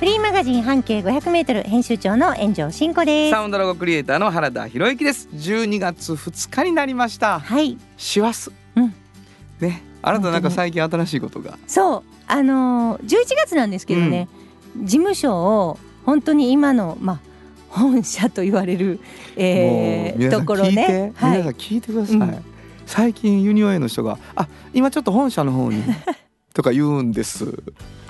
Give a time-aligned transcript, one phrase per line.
[0.00, 3.32] フリーマガジン半径500メートル編集長の炎上真子です。
[3.32, 5.28] サウンドロゴクリエイターの原田博之です。
[5.34, 7.38] 12月2日になりました。
[7.38, 8.50] はい、師走。
[8.76, 8.94] うん。
[9.60, 9.82] ね。
[10.00, 11.58] あなたなんか最近新しいことが。
[11.66, 13.08] そう、あのー、11
[13.44, 14.26] 月なんですけどね、
[14.78, 17.20] 事務所を本当に今のまあ
[17.68, 19.00] 本社と言われる、
[19.36, 22.44] えー、ところね、は皆さんい、聞いてください、うん。
[22.86, 25.82] 最近ユニオンの人が「あ今ちょっと本社の方に」
[26.54, 27.54] とか言うんです。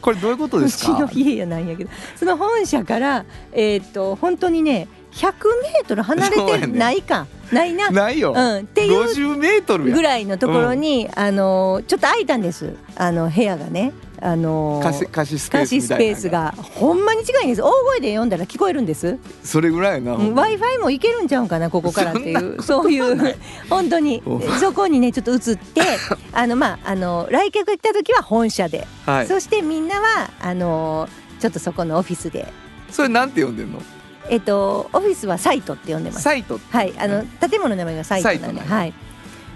[0.00, 0.94] これどういうことうですか？
[0.96, 5.32] ちの家やないんやけど、その本社からえっ、と本当にね、100
[5.62, 9.94] メートル離れてないか、ないな、ないよ、うん、っていう50メートルや。
[9.94, 12.74] ぐらいのところに、あのーちょっと空いたんです。
[12.97, 17.62] あの部屋がね、あのー貸し貸しスペースみ貸しスペースがほんまに近いんです。
[17.62, 22.60] 大声で読んだら聞こえるんです、それぐらいな、w i f i もいけるんちゃうんかなここからっていう。
[22.62, 23.36] そういう
[23.68, 24.41] 本当にお。
[24.60, 25.80] そこにねちょっと移って
[26.32, 29.26] あのまああの来客が来た時は本社で、はい。
[29.26, 31.08] そしてみんなはあの
[31.41, 32.52] ちょっとそこのオフィスで。
[32.91, 33.80] それなんて呼んでんの？
[34.28, 36.22] えっとオフィスはサイトって呼んでます。
[36.22, 36.60] サイト。
[36.70, 38.60] はいあの建物の名前がサイトなんで。
[38.60, 38.92] はい。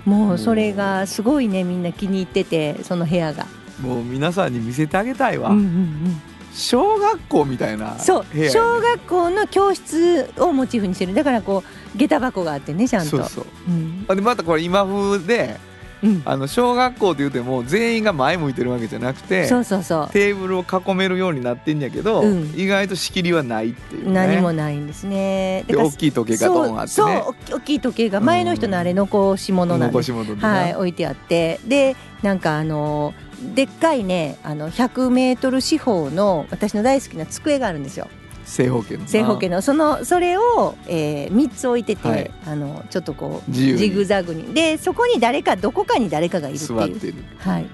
[0.04, 3.46] もうそれがすごいねみんな気に入っててその部屋が、
[3.80, 6.22] もう皆さんに見せてあげたいわ、うんうんうん。
[6.54, 8.48] 小学校みたいなそう。
[8.48, 11.14] 小学校の教室をモチーフにしてる。
[11.14, 13.10] だからこう下駄箱があってねちゃんと。
[13.10, 13.46] そうそう。
[13.68, 14.04] うん。
[14.08, 15.58] あでまたこれ今風で
[16.02, 16.22] うん。
[16.24, 20.12] あの小学校って言っても全員が前向いてるわけじゃなくてそうそうそう。
[20.12, 22.52] テーブルを囲めるようになってんやけど、うん。
[22.54, 24.12] 意外と仕切りはないっていうね。
[24.12, 25.64] 何もないんですね。
[25.66, 27.22] で大きい時計がドンあってそうね。
[27.24, 30.12] そう大きい時計が前の人のあれ残し物なんです。
[30.12, 30.48] 残し物でな。
[30.48, 31.58] はい置いてあって。
[31.66, 33.12] でなんかあの
[33.54, 38.08] でっかいねあの100メートル四方の私の大好きな机があるんですよ。
[38.44, 39.08] 正方形のな。
[39.08, 39.62] 正方形の。
[39.62, 42.30] そのそれを、えー、3つ置いてて、はい。
[42.46, 44.54] あのちょっとこうジグザグに。
[44.54, 47.24] でそこに誰かどこかに誰かがいるっていう。
[47.38, 47.66] はい。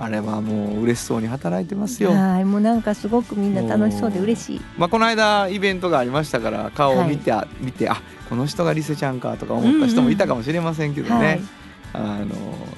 [0.00, 2.44] あれはもう嬉しそうに働いてますよ、はい。
[2.44, 4.60] もうなんかすごくみんな楽しそうで嬉しい。
[4.76, 11.40] まあ、この間イベントがありましたから顔を見て、見てあこの人がリセちゃんかとか思った人もいたかもしれませんけどね、はい
[11.96, 12.34] あの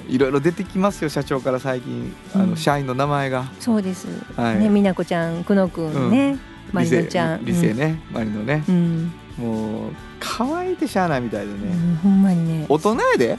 [0.07, 2.15] いろいろ出てきますよ社長から最近。
[2.35, 2.57] あの、うん。
[2.57, 4.59] 社員の名前が、そうです、はい。
[4.59, 6.37] ね美奈子ちゃん久野くんね、
[6.71, 7.43] マリノちゃん。
[7.43, 8.63] リセリセね、マリノね。
[8.69, 12.65] うん、もう可愛いてしゃあないみたいでね、うんほんまにね。
[12.69, 13.37] 大人やで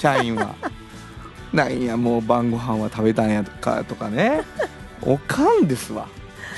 [0.00, 0.54] 社員は。
[1.52, 4.40] なんやもう晩ご飯は食べたんやとかとかね。
[5.02, 6.06] おかんですわ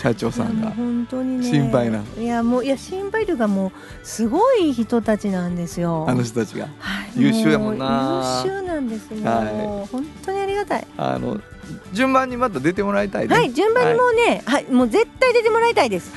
[0.04, 0.70] 社長さんが。
[0.72, 1.50] 本当にね。
[1.50, 2.02] 心配な。
[2.18, 6.04] いやもういや心配というかもうすごい人たちなんですよ。
[6.06, 6.68] あの人たちが。
[6.78, 7.12] はい。
[7.16, 8.42] 優秀やもんな。
[8.42, 10.86] う優秀なんですもう、は本当にありがたい。
[10.98, 11.40] あの
[11.94, 13.34] 順番にまた出てもらいたいね。
[13.34, 16.12] はい順番にもうね、はい、もう絶対出てもらいたいです。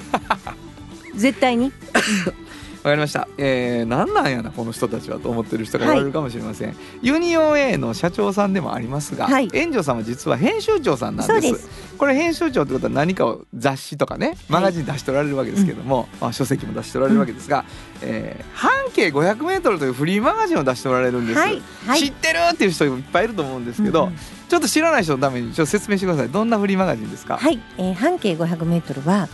[1.16, 1.66] 絶対に。
[1.68, 1.72] わ
[2.88, 9.50] かりました、えー、何なんやなこの人たちはと思ってる人がおられるかもしれません、ユニオン A の社長さんでもありますが、はい。
[9.54, 11.70] 園長さんは実は編集長さんなんです。
[11.98, 17.66] これ編集長ってことは何かを雑誌とかねマガジン出しておられるわけですけども、まあ、書籍も出しておられるわけですが、
[18.02, 21.62] えー半径 500m というフリーマガジンを出しておられるんです、はい。
[21.86, 22.00] はい。
[22.00, 24.10] 知ってるっていう人いっぱいいると思うんですけど、うん。
[24.10, 24.18] うん
[24.48, 26.30] ちょっと知らない人のためにちょっと説明してください。
[26.30, 29.28] どんなフリーマガジンですか、はい、えー半径500メートルは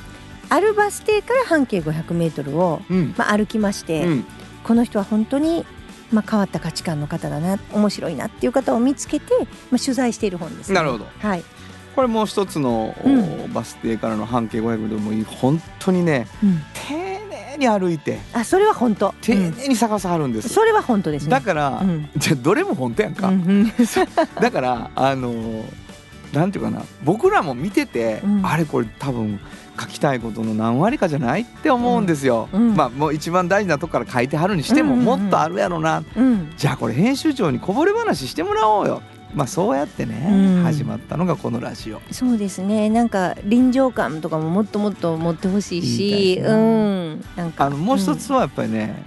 [0.49, 3.13] あるバス停から半径500メートルを、うん。
[3.17, 4.25] まあ、歩きまして、うん。
[4.63, 5.65] この人は本当に、
[6.11, 9.33] まあ、変わった価値観の方だな面白いなっていう方を見つけて、
[9.71, 11.07] まあ、取材している本です、ね、なるほど。
[11.19, 11.43] はい、
[11.95, 13.53] これもう一つの、おうん。
[13.53, 21.31] バス停からの半径 500m でもいい本当にねうん、丁寧に歩いてあそれは本当、丁うん寧に探さはるんです、それは本当ですね。
[21.31, 22.09] だから、うん。
[22.15, 23.31] じゃあどれも本当やんか、
[24.39, 25.63] だからあのー
[26.33, 28.45] なんていうかな僕らも見てて、うん。
[28.45, 29.39] あれこれ多分
[29.79, 32.69] 書きたいことの何割かじゃないって思うんですよ、うん。
[32.69, 32.75] うん。
[32.75, 36.03] まあもう一番大事なとこから書いてはるにしても、もっとあるやろな。
[36.15, 36.53] うん。
[36.55, 39.01] じゃあこれ編集長にこぼれ話してもらおうよ。
[39.33, 40.63] まあそうやってね、うん。
[40.63, 42.01] 始まったのがこのラジオ。
[42.11, 42.89] そうですね。
[42.89, 46.39] なんか臨場感とかももっともっと持ってほしいし。
[46.39, 47.25] うん。
[47.35, 47.65] なんか。
[47.65, 49.03] あのもう一つはやっぱりね、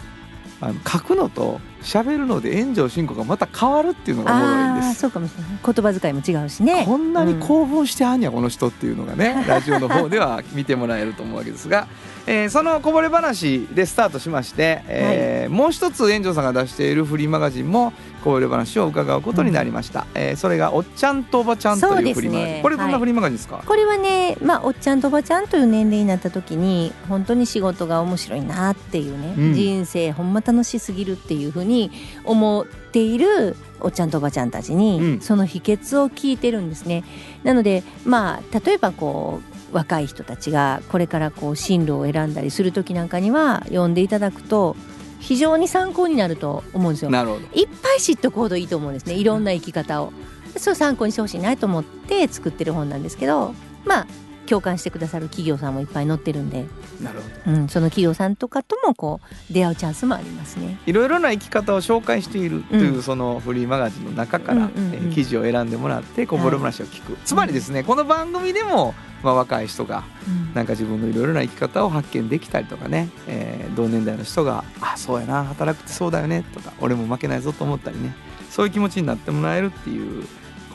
[0.60, 4.86] あの書くのと喋るので炎上進行がまた変わるっていうのがおもろいんあです。
[4.90, 5.50] あそうかもしれない。
[5.64, 6.84] 言葉遣いも違うしね。
[6.86, 7.12] こん。
[7.12, 11.86] なにうん興奮してはんやこの人っていうのがね ラジオの方では見てもらえると思うわけですが、
[12.26, 17.92] えーそのこぼれ話でスタートしまして、えーもう一つ園長さんが出しているフリーマガジンも
[18.26, 29.54] こぼれ話を伺うことになりました、えーそれが「おっちゃんとおばちゃん」というフリーマガジン、これどんなはいフリーマガジンですか、これはね、まあ、おっちゃんとおばちゃんという年齢になった時に本当に仕事が面白いなっていうね、うん。
[29.54, 31.92] 人生ほんま楽しすぎるっていうふうに
[32.24, 35.20] 思っているおっちゃんとおばちゃんたちに、うん。
[35.20, 37.04] その秘訣を聞いてるんですね。
[37.44, 39.40] なのでまあ例えばこ
[39.72, 44.74] う若い人たちがこれからこう進路を選んだりする時なんかには読んでいただくと
[45.20, 47.10] 非常に参考になると思うんですよ。
[47.10, 47.42] なるほど。
[47.54, 49.14] いっぱい知っとくほどいいと思うんですね。
[49.14, 50.12] いろんな生き方を。
[50.56, 53.54] そう参考にしてほしいなと思って作ってる本なんですけど。
[53.84, 54.06] まあ
[54.46, 56.66] 共感してくださる企業さんもいっぱい載ってるんで、
[57.02, 57.56] なるほど。
[57.58, 59.20] うん、その企業さんとかともこ
[59.50, 60.78] う出会うチャンスもありますね。
[60.86, 63.02] いろいろな生き方を紹介しているという、うん。
[63.02, 70.54] そのフリーマガジンの中から、うえー記事を選んでもらってこぼれ話を聞く、つまりですねこの番組でも、まあ、若い人がうん。
[70.54, 78.14] なんか自分のいろいろな生き方を発見できたりとかね、えー同年代の人が「あそうやな働くってそうだよね」とか「俺も負けないぞ」と思ったりね
[78.50, 80.26] そういう気持ちになってもらえるっていう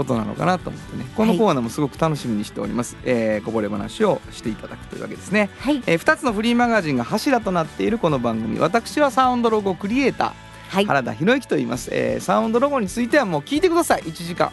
[0.01, 1.05] ことなのかなと思ってね。
[1.15, 8.59] このコーナーもすごく楽しみにしております、えーこぼれ話をしていただくというわけですね、はい、え2つのフリーマガジンが柱となっているこの番組。
[8.59, 10.31] 私はサウンドロゴクリエイター
[10.69, 14.01] はい、原田博之と言います、えーサウンドロゴについてはもう聞いてください。
[14.03, 14.51] 1時間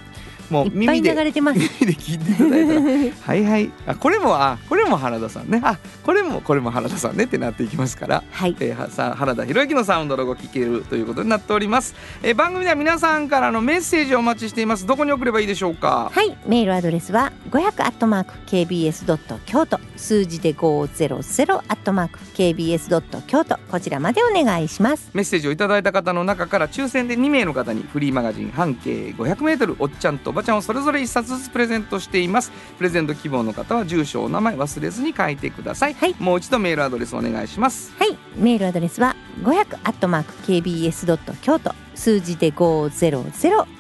[0.50, 1.58] もう耳で流れてます。
[1.58, 2.80] 耳で聞いていただいたら。
[2.80, 3.70] はいはい。
[3.86, 5.60] あこれもあこれも原田さんね。
[5.62, 14.86] あこれもこれも原田さんねってなっていきますから、はい、えーはさ原田博之のサウンドロゴ聞けるということになっております、えー番組では皆さんからのメッセージをお待ちしています。
[14.86, 16.10] どこに送ればいいでしょうか？
[16.12, 19.78] はい、メールアドレスは500アットマーク kbs ドット京都。
[19.96, 23.58] 数字で500アットマーク kbs ドット京都。
[23.70, 25.10] こちらまでお願いします。
[25.12, 32.52] メッセージをいただいた方の中から抽選で2名の方にフリーマガジン半径 500m おっちゃんとおばちゃんをそれぞれ1冊ずつプレゼントしています。
[32.76, 36.14] プレゼント希望の方は住所お名前忘れずに書いてください、はい。
[36.20, 37.92] もう一度メールアドレスお願いします。
[37.98, 41.74] はい、メールアドレスは500アットマーク kbs ドット京都。
[41.96, 42.86] 数字で500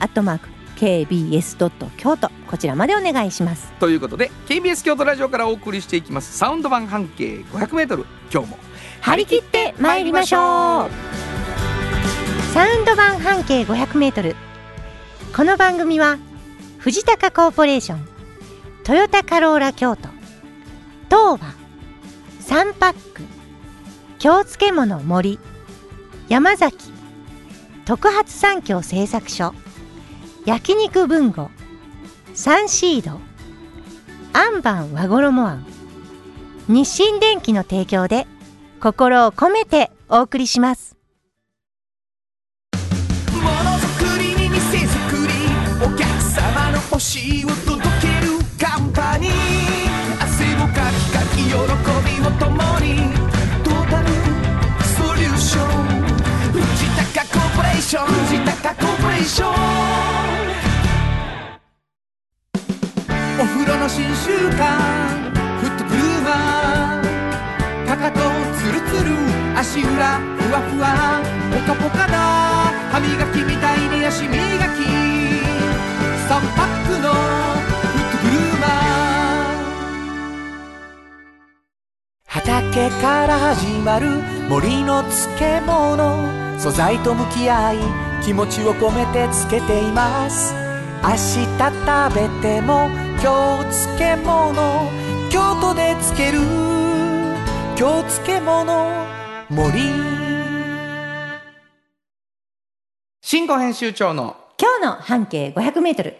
[0.00, 2.28] アットマーク kbs ドット京都。
[2.50, 3.70] こちらまでお願いします。
[3.78, 6.36] ということで KBS 京都ラジオからお送りしていきます。
[6.36, 8.58] サウンド版半径 500m 今日も
[9.00, 10.90] 張り切って参りましょう。
[12.52, 14.34] サウンド版半径500メートル。
[15.36, 16.18] この番組は
[16.88, 18.08] 藤高コーポレーション
[18.82, 20.08] トヨタカローラ京都
[21.10, 21.38] 東和
[22.40, 23.22] サンパック
[24.18, 25.38] 京漬物森
[26.30, 26.90] 山崎
[27.84, 29.52] 特発産業製作所
[30.46, 31.50] 焼肉文吾
[32.32, 33.20] サンシード
[34.32, 35.66] アンバン和衣あん
[36.68, 38.26] 日清電機の提供で
[38.80, 40.97] 心を込めてお送りします。
[46.98, 49.32] しを届けるカンパニー。
[50.20, 51.56] 汗をかきかき喜び
[52.26, 52.50] を共
[52.80, 53.12] に。
[53.62, 54.08] トータル
[54.82, 55.66] ソリューション。
[56.52, 56.60] 藤
[57.14, 58.06] 高コーポレーション。
[58.06, 59.52] 藤高コーポレーション。
[63.40, 64.60] お風呂の新習慣。
[65.60, 67.86] フットブルーマー。
[67.86, 68.20] かかと
[68.58, 69.14] ツルツル。
[69.56, 71.20] 足裏ふわふわ。
[71.52, 72.16] ポカポカだ。
[72.90, 74.36] 歯磨きみたいに足磨
[74.74, 75.17] き。
[76.28, 78.68] 3パックのフットブルーマー
[82.26, 84.06] 畑から始まる
[84.50, 87.78] 森の漬物素材と向き合い
[88.22, 90.52] 気持ちを込めて漬けています。
[91.02, 91.40] 明日食
[92.14, 92.90] べても
[93.22, 94.52] 今日漬物。
[95.30, 96.40] 京都で漬ける。
[97.74, 99.06] 京漬物
[99.48, 99.80] 森。
[103.22, 106.16] 新語編集長の今日の半径500メートル。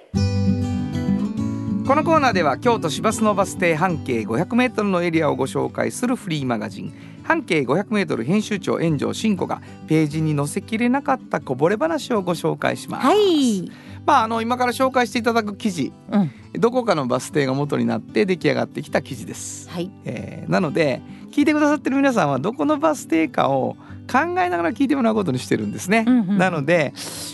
[1.89, 6.93] このコーナーでは京都市バスのバス停半径 500m のエリアをご紹介するフリーマガジン。
[7.25, 13.07] 半径 500m 編集長炎上真子がページに載せきれなかったこぼれ話をご紹介します。
[13.09, 13.69] はい、
[14.07, 15.93] まああの今から紹介していただく記事。
[16.13, 19.69] うん、どこかのバス停が元になって出来上がってきた記事です。
[19.69, 19.91] はい。
[20.05, 21.03] えーなので
[21.33, 23.77] 聞いてくださってる皆さんはどこのバス停かを
[24.11, 26.05] 考えながら聞いてもらうことにしてるんですね。
[26.07, 26.93] うんうんなので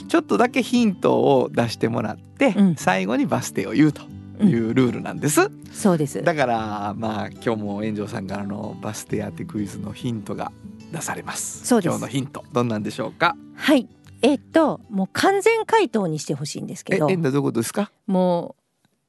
[0.09, 4.03] ちょっとだけヒントを出してもらって、うん最後にバス停を言うと
[4.45, 5.51] いうルールなんです。
[5.73, 10.53] そうですだからまあ今日も炎上さんからのバス停当てクイズのヒントが
[10.93, 11.67] 出されます。
[11.67, 13.37] そうです今日のヒントどんなんでしょうか？
[13.57, 13.89] はい
[14.23, 17.91] えっともう完全回答にしてほしいんですけどええどういうことですか？
[18.07, 18.57] も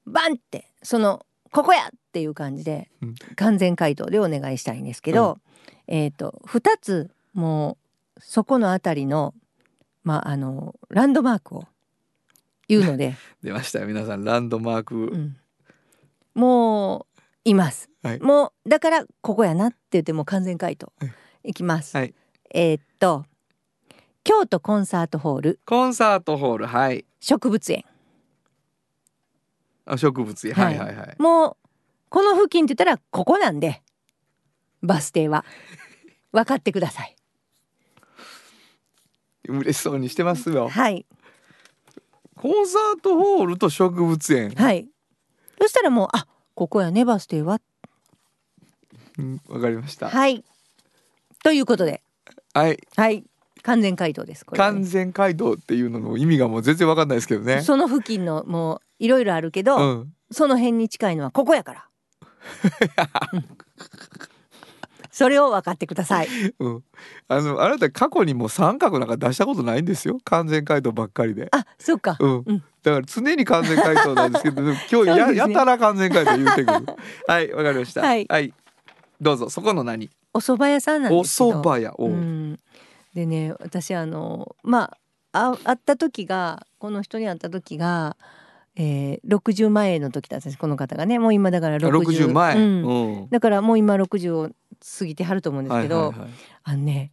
[0.08, 5.38] うバンってそのここやっていう感じでうん完全回答でお願いしたいんですけど、
[5.88, 7.78] えっと2つも
[8.18, 9.36] うそこのあたりの
[10.04, 11.66] まああのランドマークを
[12.68, 13.88] 言うので、 出ましたよ。
[13.88, 15.38] 皆さんランドマーク、うん、
[16.34, 18.20] もういます、はい。
[18.20, 20.92] もうだからここやなって言ってもう完全回答。
[21.00, 21.08] は
[21.44, 21.50] い。
[21.50, 22.16] いきます、はい。
[22.54, 23.26] えーっと
[24.24, 25.60] 京都コンサートホール。
[25.66, 26.66] コンサートホール。
[26.66, 27.06] はい。
[27.20, 27.86] 植物園。
[29.86, 30.56] あ植物園。
[30.56, 31.16] ははいいはいはい。
[31.20, 31.58] もう
[32.10, 33.84] この付近って言ったらここなんで。
[34.82, 35.46] バス停は。
[36.36, 37.15] 分かってください
[39.48, 40.70] 嬉しそうにしてますよ。
[40.70, 41.06] はい。
[42.36, 44.52] コンサートホールと植物園。
[44.52, 44.88] はい。
[45.60, 47.62] そしたらもうあここやねバス停は。
[49.18, 50.10] うんわかりました。
[50.10, 50.44] はい。
[51.44, 52.02] ということで。
[52.54, 52.80] はい。
[52.96, 53.24] はい。
[53.64, 54.58] 完全回答ですこれ。
[54.60, 57.62] 完全街道っていうのの意味がもう全然わかんないですけどね。
[57.62, 60.14] その付近のもういろいろあるけど、うん。
[60.32, 61.86] その辺に近いのはここやから。
[63.34, 63.48] う ん
[65.16, 66.28] それを分かってください。
[66.60, 66.84] うん。
[67.30, 70.18] あのあなた過去にも三角なんか出したことないんですよ。
[70.26, 71.48] 完全回答ばっかりで。
[71.54, 72.18] あ、そうか。
[72.20, 72.64] うん、うん。
[72.84, 75.36] だから常に完全回答なんですけど今日 や,、ね。
[75.38, 76.86] やたら完全回答言うてくる。
[77.30, 78.02] はいわかりました。
[78.02, 78.54] はい。
[79.22, 79.50] どうぞ。
[79.50, 80.10] そこの何？
[80.34, 81.62] お蕎麦屋さんなんおですけど。
[81.62, 81.94] 蕎麦屋。
[81.98, 82.60] おう、うん。
[83.14, 84.92] でね、私あのま
[85.32, 88.18] ああ会った時がこの人に会った時が。
[88.76, 91.20] えー、60前の時だったんですこの方がね。
[91.20, 92.84] もう今だから60 60前、うん。
[92.84, 93.30] うん。
[93.30, 94.50] だからもう今60を
[95.00, 96.30] 過ぎてはると思うんですけど、はいはいはい。
[96.64, 97.12] あのね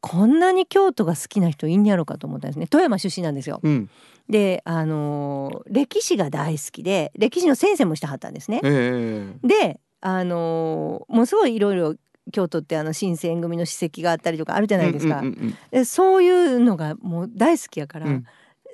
[0.00, 2.66] こんなに京都が好きな人いんやろかと思ったんですね。
[2.66, 3.60] 富山出身なんですよ。
[3.62, 3.88] うん。
[4.28, 8.60] であのー歴史が大好きで歴史の先生もしてはったんですね。
[8.64, 11.94] ええであのーもうすごいいろいろ
[12.32, 15.20] 京都ってあの新選組の史跡があったりとかあるじゃないですか。
[15.20, 18.24] うんうんうんでそういうのがもう大好きやから、うん。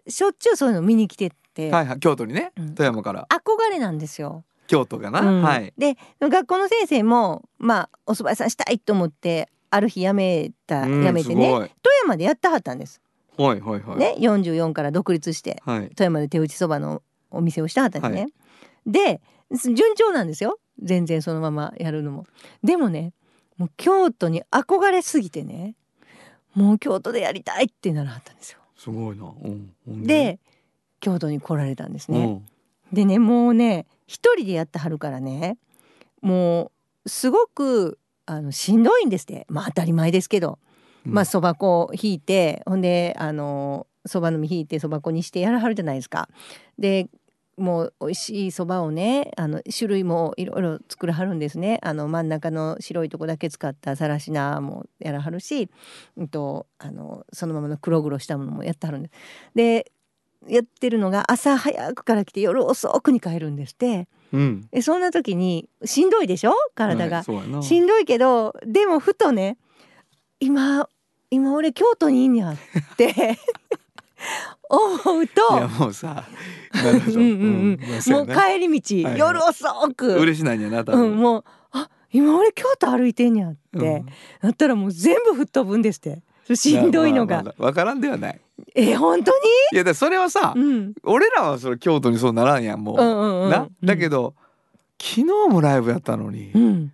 [0.08, 1.30] しょっちゅうそういうの見に来てっ
[1.68, 2.74] て、はいはい京都にね、うん。
[2.74, 3.26] 富山から。
[3.30, 4.44] 憧れなんですよ。
[4.66, 5.42] 京都がな、うん。
[5.42, 5.72] はい。
[5.76, 11.68] で学校の先生もまあお蕎麦屋さんしたいと思ってある日辞めたうん辞めてね富
[12.02, 13.00] 山でやってはったんです。
[13.36, 15.88] はいはいはい、ね44から独立してはい。
[15.90, 18.22] 富山で手打ちそばのお店をしてはったんですね。
[18.22, 18.28] は
[18.86, 19.20] で
[19.74, 20.58] 順調なんですよ。
[20.82, 22.26] 全然そのままやるのも。
[22.62, 23.12] でもね
[23.56, 25.74] もう京都に憧れすぎてね
[26.54, 28.58] もう京都でやりたいってならはったんですよ。
[28.76, 30.06] すごいな、うん。
[30.06, 30.38] で
[31.00, 32.24] 京都に来られたんですね。
[32.24, 32.46] うん
[32.92, 35.58] でねもうね一人でやってはるからね
[36.20, 36.72] も
[37.04, 40.58] うすごくあのしんどいんですってまあ当たり前ですけど、
[41.06, 46.28] うんまあそば粉を引いてほんであのそばの実引いてそば粉にしてやらはるじゃないですか。
[46.78, 47.08] で
[47.56, 55.68] もう美味しいそばをねあの種類もいろいろ作らはるんですねあの真ん中の白いとこだけ使ったさらしなもやらはるし、
[56.16, 59.12] うん、とあのそのままの黒々したものもやってはるんです。
[59.54, 59.92] で
[60.48, 64.08] やってるのが朝早くから来て夜遅くに帰るんですって。
[64.32, 64.68] うん。
[64.70, 66.54] でそんな時にしんどいでしょ？
[66.74, 69.58] 体が、はいしんどいけどでもふとね
[70.40, 70.88] 今
[71.30, 72.56] 今俺京都にいんやっ
[72.96, 73.38] て。
[74.68, 76.24] 思うといやもうさ
[76.74, 77.22] なるほどう。
[77.22, 78.12] んうんうん。
[78.12, 79.18] もう帰り道、はいはい。
[79.18, 79.64] 夜遅
[79.96, 84.06] く、嬉しないんやな多分、うん、もうあ今俺京都歩いてんやって、うん。
[84.42, 86.22] なったらもう全部吹っ飛ぶんですって。
[86.54, 88.40] しんどいのが、まあまあわからんではない
[88.74, 89.32] え本当
[89.72, 93.50] いやだそれはさ、に、うん、俺らはそれ京都にそうならんやんもう、うんうんうん。
[93.50, 93.68] な？
[93.82, 94.34] だけど、
[95.00, 96.92] 昨日もライブやったのに、うん。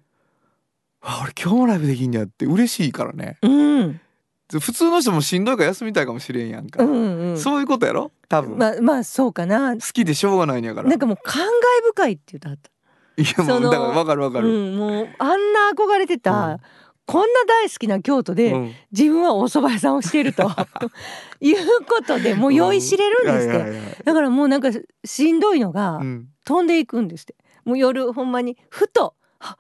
[1.02, 3.38] あ俺今日もライブできんやって嬉しいからね。
[3.42, 4.00] うん。
[4.48, 8.12] 普通の人もしんどいから休みたいかもしれんやんか、うんうんそういうことやろ？
[8.28, 9.74] 多分、まあまあそうかな。
[9.74, 10.88] 好きでしょうがないんやから。
[10.88, 11.48] なんかもう感慨
[11.94, 12.70] 深いって言った。
[13.18, 16.58] いやもそうのだからわかるわかる、うん、もうあんな憧れてた、うん
[17.06, 18.72] こんな大好きな京都で、うん。
[18.90, 20.50] 自分はお蕎麦屋さんをしていると
[21.40, 21.56] いう
[21.88, 24.70] ことでもう酔いしれるんですって、はいはいはいだからもうなんか
[25.04, 26.26] しんどいのがうん。
[26.44, 27.34] 飛んでいくんですって。
[27.64, 29.56] もう夜ほんまにふとあ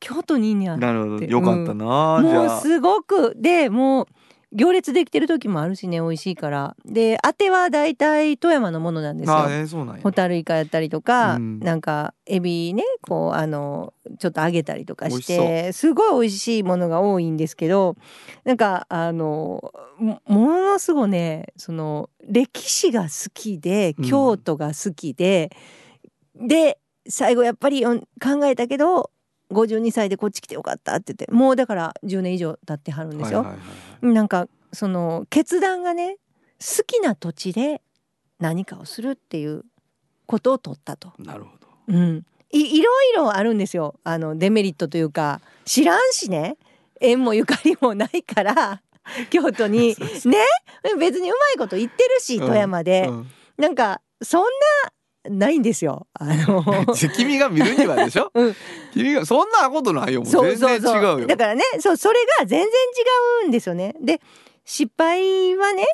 [0.00, 1.16] 京都にいんやなるほど。
[1.16, 4.06] ってよかったな、じもうすごくでもう
[4.52, 6.76] 行列できてる時もあるしね美味しいから。
[6.84, 9.38] であてはだいたい富山のものなんですよ。
[9.38, 10.02] あえーそうなんや。
[10.02, 11.58] ホタルイカやったりとか、うん。
[11.60, 17.96] なんかエビねこうあのちょっと揚げたりとかしてすごい美味しいものが多いんですけど
[18.44, 24.04] なんかあのもものすごいねその歴史が好きでうん。
[24.08, 25.50] 京都が好きで、
[26.34, 26.78] で
[27.08, 29.10] 最後やっぱりうん考えたけど
[29.50, 33.46] 52歳でこっち来てよかったって言ってもうだから10年以上経ってはるんですよ。
[34.02, 36.18] なんかその決断がね
[36.60, 37.80] 好きな土地で
[38.38, 39.64] 何かをするっていう
[40.26, 41.12] ことを取ったと。
[41.18, 41.66] なるほど。
[41.88, 43.94] うん、いいろいろあるんですよ。
[44.04, 46.56] あのデメリットというか知らんしね
[47.00, 48.82] 縁もゆかりもないから
[49.30, 49.96] 京都に。
[50.26, 50.44] ね。
[50.98, 52.46] 別にうまいこと言ってるしうん。
[52.46, 53.30] 富山で、うん。
[53.56, 54.92] なんかそんな
[55.30, 56.06] ないんですよ。
[56.14, 56.64] あの。
[57.16, 58.56] 君が見るにはでしょ、 うん。
[58.92, 60.22] 君がそんなことないよ。
[60.22, 61.02] もう全然そうそう。
[61.02, 61.26] 違うよ。
[61.26, 63.94] だからねそうそれが全然違うんですよね。
[64.00, 64.20] で
[64.64, 65.86] 失敗はね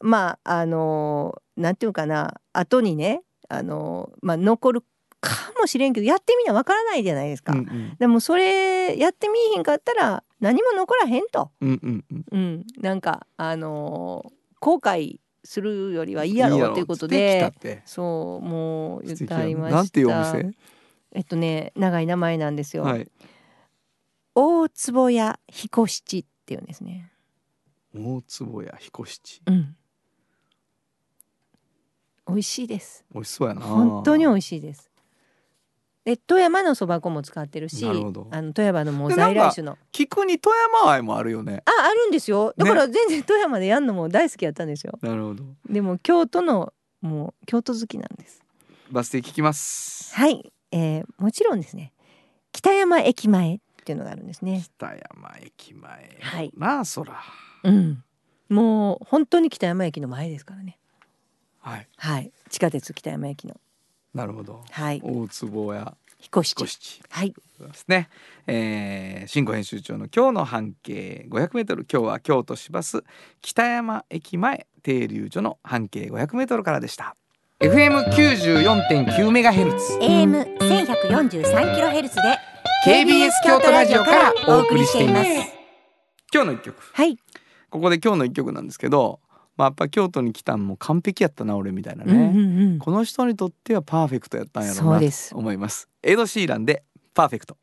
[0.00, 2.34] まああのなんていうかな。
[2.52, 4.84] 後にねあのまあ残る
[5.20, 7.52] かもしれんけどやってみなわからないじゃないですか。
[7.52, 7.96] うんうん。
[7.98, 11.50] でもそれやってみいひんかったら何も残らへんと。
[11.60, 12.24] うんうんうん。
[12.30, 14.24] うん、なんかあの
[14.60, 17.52] 後悔するよりはいいやろうということで
[17.84, 19.76] そうもう言ってありました。
[19.76, 20.50] なんていうお店
[21.12, 22.82] えっとね長い名前なんですよ。
[22.84, 23.10] はい
[24.36, 27.12] 大坪屋彦七っていうんですね。
[27.94, 29.76] 大坪屋彦七うん。
[32.26, 33.04] 美味しいです。
[33.12, 34.90] 美味しそうやな本当に美味しいです。
[36.04, 37.92] で富山のそば粉も使ってるしあ
[38.42, 39.78] の富山のもう在来種の。
[39.90, 41.62] 菊に富山愛もあるよね。
[41.64, 42.52] ああるんですよ。
[42.58, 44.98] だから全然富山でやんのも大好きやったんですよ。
[45.00, 45.44] なるほど。
[45.68, 48.42] でも京都のもう京都好きなんです。
[48.90, 50.14] バス停聞きます。
[50.14, 51.92] はい、えー、もちろんですね。
[52.52, 54.62] 北山駅前っていうのがあるんですね。
[54.76, 56.18] 北山駅前。
[56.20, 56.52] はい。
[56.56, 57.20] なあそら。
[57.64, 58.04] うん。
[58.50, 60.78] もう本当に北山駅の前ですからね。
[61.60, 61.88] はい。
[61.96, 62.30] はい。
[62.50, 63.56] 地下鉄北山駅の
[64.14, 64.62] なるほど。
[64.70, 65.00] はい。
[65.02, 65.96] 大坪屋。
[66.20, 66.64] 彦七。
[66.64, 67.02] 彦七。
[67.10, 67.34] はい。
[67.60, 68.08] ですね、
[68.46, 71.86] えー、新語編集長の今日の半径500メートル。
[71.90, 73.02] 今日は京都市バス
[73.42, 77.16] 北山駅前停留所の半径500メートルからでした。
[77.60, 79.98] FM94.9 メガヘルツ。
[80.00, 82.22] AM 千百四十三キロヘルツで
[82.86, 85.30] KBS 京都ラジオからお送りしています。
[86.32, 86.76] 今日の一曲。
[86.92, 87.16] はい、
[87.70, 89.20] ここで今日の一曲なんですけど
[89.56, 92.78] まあやっぱ京都に来たんも完璧やったな俺みたいなね、うんうんうん。
[92.78, 95.30] この人にとってはパーフェクトやったんやろうなそうです。
[95.30, 95.88] と思います。
[96.02, 96.82] エド・シーランで
[97.14, 97.56] パーフェクト。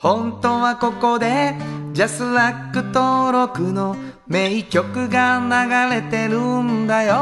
[0.00, 1.54] 本当はここで
[1.92, 3.96] ジャスラック登録の
[4.26, 7.14] 名曲が流れてるんだよ。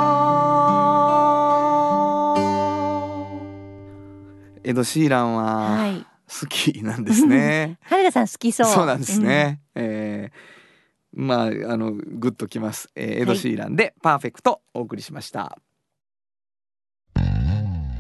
[4.65, 5.45] エド・シーランは
[5.77, 6.07] はい。
[6.29, 8.67] 好きなんですね、 原田さん好きそう。
[8.67, 10.57] そうなんですね、えー
[11.17, 15.59] まああのグッときます、えーエド・シーランでパーフェクトお送りしました、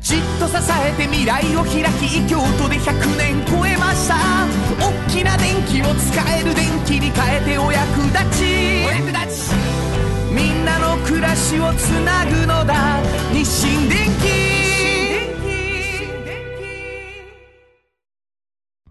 [0.00, 4.16] じっと支えて未来を開き京都で100年超えました。
[4.78, 8.44] 大きな電気を使える電気に変えてお役立ち。
[8.86, 9.54] お役立ち。
[10.32, 13.00] みんなの暮らしをつなぐのだ。
[13.32, 14.45] 日清電気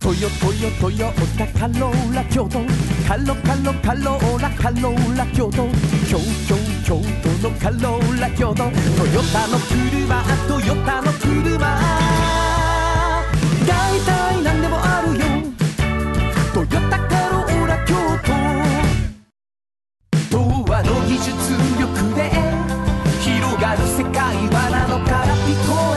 [0.05, 2.59] トヨトヨトヨタカローラ京都
[3.07, 5.67] カロカロカローラカローラ京都
[6.07, 8.69] 京京京都のカローラ京都トヨ
[9.34, 11.58] タの車トヨタの車
[13.67, 15.25] 大体何でもあるよ
[16.53, 17.95] トヨタカローラ京
[20.30, 20.38] 都童
[20.71, 21.34] 話の技術
[21.80, 22.30] 力で
[23.21, 25.94] 広がる世界はなのから聞こえ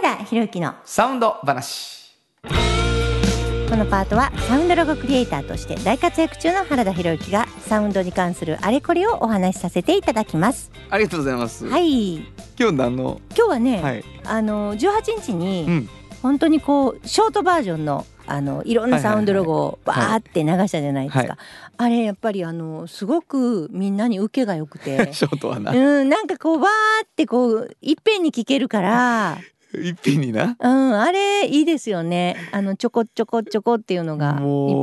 [0.00, 2.16] 田博之のサウンド話。
[2.42, 10.72] このパートはサウンドロゴクリエイターとして大活躍中の原田博之がサウンドに関するあれこれをお話しさせていただきます。
[10.88, 12.16] ありがとうございます、はい、
[12.58, 14.04] 今日何の今日はね、はい。
[14.24, 15.88] あの18日に、うん。
[16.22, 21.18] 本当にこうショートバージョンのあのいろんなサウンドロゴをバーって流したじゃないですか。
[21.18, 21.36] はい。
[21.78, 25.12] あれやっぱりあのすごくみんなに受けが良くて。
[25.14, 25.72] ショートはな。
[25.72, 29.38] うん、なんかこうわーってこういっぺんに聞けるから、
[29.74, 30.56] 一品にな？
[30.58, 32.36] うん、あれいいですよね。
[32.52, 34.36] あのちょこちょこちょこっていうのがいっ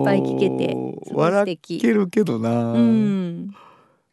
[0.05, 0.75] ぱい聞けて、
[1.11, 1.79] 笑敵。
[1.79, 3.55] けるけどな、うん、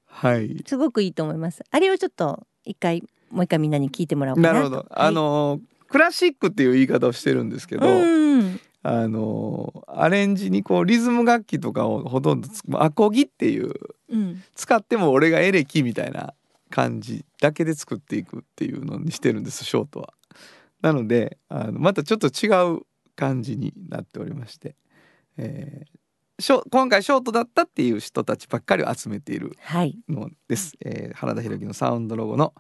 [0.07, 1.63] はいすごくいいと思います。
[1.71, 4.55] あれをちょっと一回もう一回みんなに聞いてもらおうかなと。
[4.55, 13.73] なるほど、あのクラシックっていう言い方をしてるんですけど、はい、うん、あのアレンジにこうリズム楽器とかをほとんどつアコギっていう
[14.11, 16.35] うん、使っても俺がエレキみたいな
[16.71, 20.13] 感じだけで作っていくっていうのにしてるんですショートは。
[20.85, 22.83] なのであのまたちょっと違う
[23.17, 24.77] 感じになっておりまして、
[25.39, 25.99] えー
[26.41, 32.55] ショ今回ショートだったっていう人たちばっかりを集めているはい、のです、えー原田裕樹のサウンドロゴの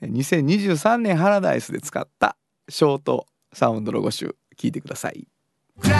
[0.00, 2.36] えー2023年ハラダイスで使った
[2.68, 5.26] ショートサウンドロゴ集聞いてください。
[5.80, 5.92] 倉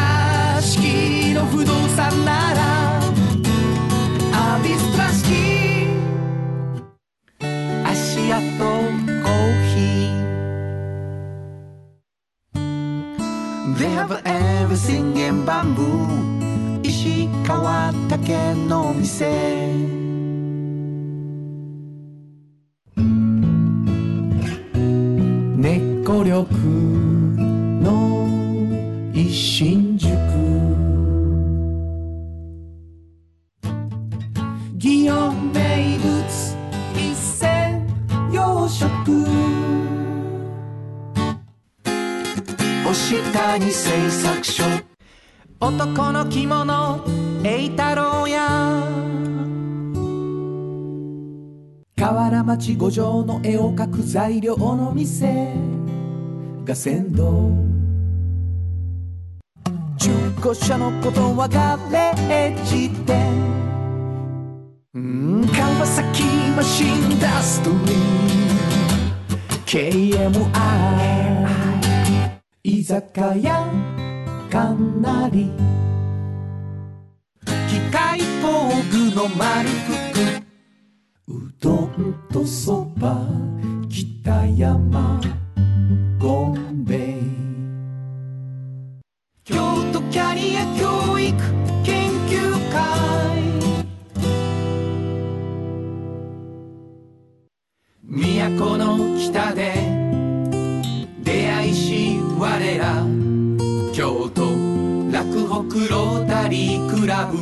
[0.63, 2.82] 敷の不動産なら
[13.83, 16.07] They have everything in bamboo
[16.85, 19.27] 石川竹の店
[25.57, 26.47] 猫力
[27.83, 28.29] の
[29.13, 29.92] 一心
[43.53, 44.65] 川に製作所。
[45.61, 47.05] 男の着物
[47.45, 48.83] 栄太郎や。
[51.99, 55.53] 河原町五条の絵を描く材料の店。
[56.65, 57.53] が先導。
[59.99, 60.11] 中
[60.41, 63.21] 古車のことはガレージ店
[65.55, 66.23] 川崎
[66.57, 67.83] マシンダストリー。
[69.67, 71.32] KMI
[72.65, 73.03] 居酒
[73.43, 73.67] 屋
[74.49, 75.51] かなり。
[77.69, 79.91] 機械工具の丸福。
[81.27, 83.27] うどんとそば
[83.91, 85.21] 北山
[86.21, 87.23] ゴンベイ。
[89.43, 89.57] 京
[89.93, 91.37] 都キャリア教育
[91.83, 93.43] 研究会。
[98.57, 99.92] 都の北で
[105.73, 107.39] 洛北ロータリークラブ。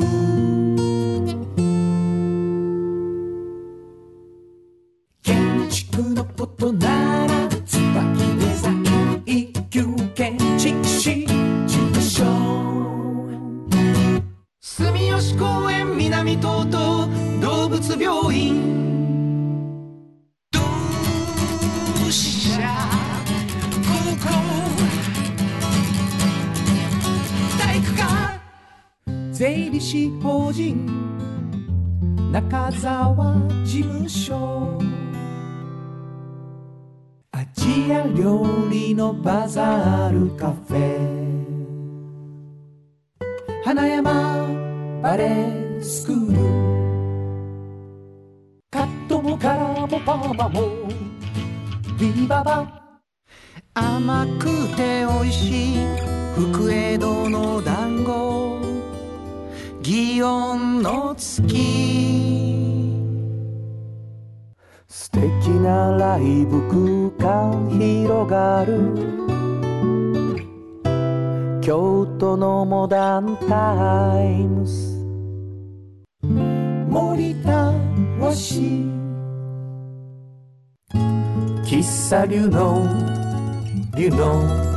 [5.23, 12.25] 建築のことなら椿デザイン一級建築士事務所
[14.61, 17.09] 住吉公園南東都
[17.41, 18.90] 動物病院。
[29.41, 30.87] 税理士法人
[32.31, 33.15] 中澤
[33.65, 34.79] 事務所。
[37.33, 41.25] アジア料理のバザールカフェ。
[43.65, 44.47] 花山
[45.03, 46.37] バレースクール。
[48.71, 50.69] カットもカラーもパーマも。
[51.99, 52.69] ビババ。
[53.73, 54.45] 甘く
[54.77, 55.79] て美味しい。
[56.37, 58.20] 福江戸の団子。
[59.91, 61.57] 祇園の月。
[64.87, 66.63] 素敵なライブ
[67.19, 68.95] 空間広がる。
[71.61, 74.97] 京都のモダンタイムス
[76.23, 77.73] 森田
[78.21, 78.87] 和紙
[81.65, 82.87] 喫茶流の
[83.97, 84.70] 流の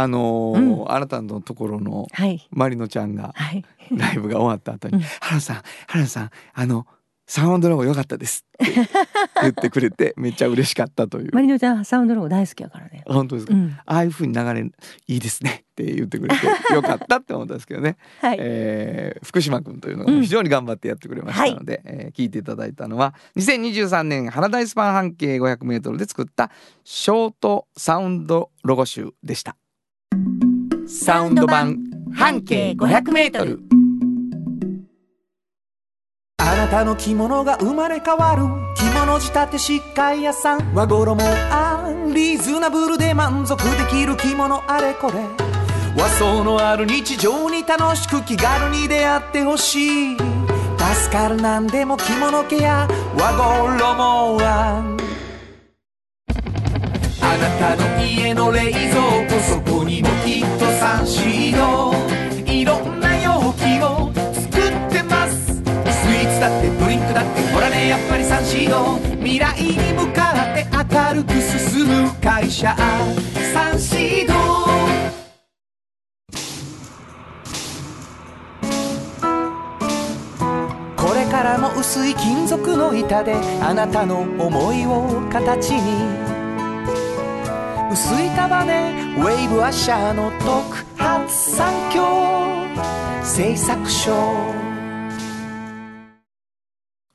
[0.00, 2.46] あのーあなたのところのはい。
[2.50, 3.64] マリノちゃんがはい。
[3.90, 6.86] ライブが終わった後にうん「原田さん原田さんあの
[7.26, 8.72] サウンドロゴ良かったです」って
[9.42, 11.34] 言ってくれてめっちゃ嬉しかったという。
[11.34, 13.02] マリノちゃんサウンドロゴ大好きやからね。
[13.06, 13.76] 本当ですか、うん。
[13.86, 14.60] ああいう風に流れ
[15.08, 18.36] いいですねって言ってくれて よかったって思ったんですけどね、はい。
[18.40, 20.22] えー福島君というのがうん。
[20.22, 26.50] 非常に頑張ってやってくれましたので、えー聞いていただいたのは2023年花大スパン半径 500m で作った
[26.84, 29.56] ショートサウンドロゴ集でした
[30.88, 31.76] サウンド版
[32.14, 33.58] 半径 500m
[36.38, 38.44] あなたの着物が生まれ変わる。
[38.74, 40.74] 着物仕立て疾患屋さん。
[40.74, 45.20] 和衣あリーズナブルで満足できる着物あれこれ。
[45.94, 50.16] 和装のある日常に楽しく気軽に出会ってほしい。
[50.16, 52.88] 助かるなんでも着物ケア。
[53.14, 54.96] 和衣あ
[57.20, 58.82] あなたの家の冷蔵
[59.28, 59.57] 庫そ
[59.88, 61.94] にもきっとサンシード
[62.44, 65.54] いろんな容器を作ってます。
[65.56, 72.76] スイーツだってドリンクだってほらねやっぱりサンシード未来に向かって明るく進む会社。
[73.54, 74.34] サンシード
[81.02, 86.27] これからも薄い金属の板であなたの思いを形に
[87.90, 92.04] 薄い束ねウェーブアッシャーの特発産業
[93.24, 94.12] 製作所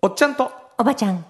[0.02, 1.24] おっちゃんとおばちゃん。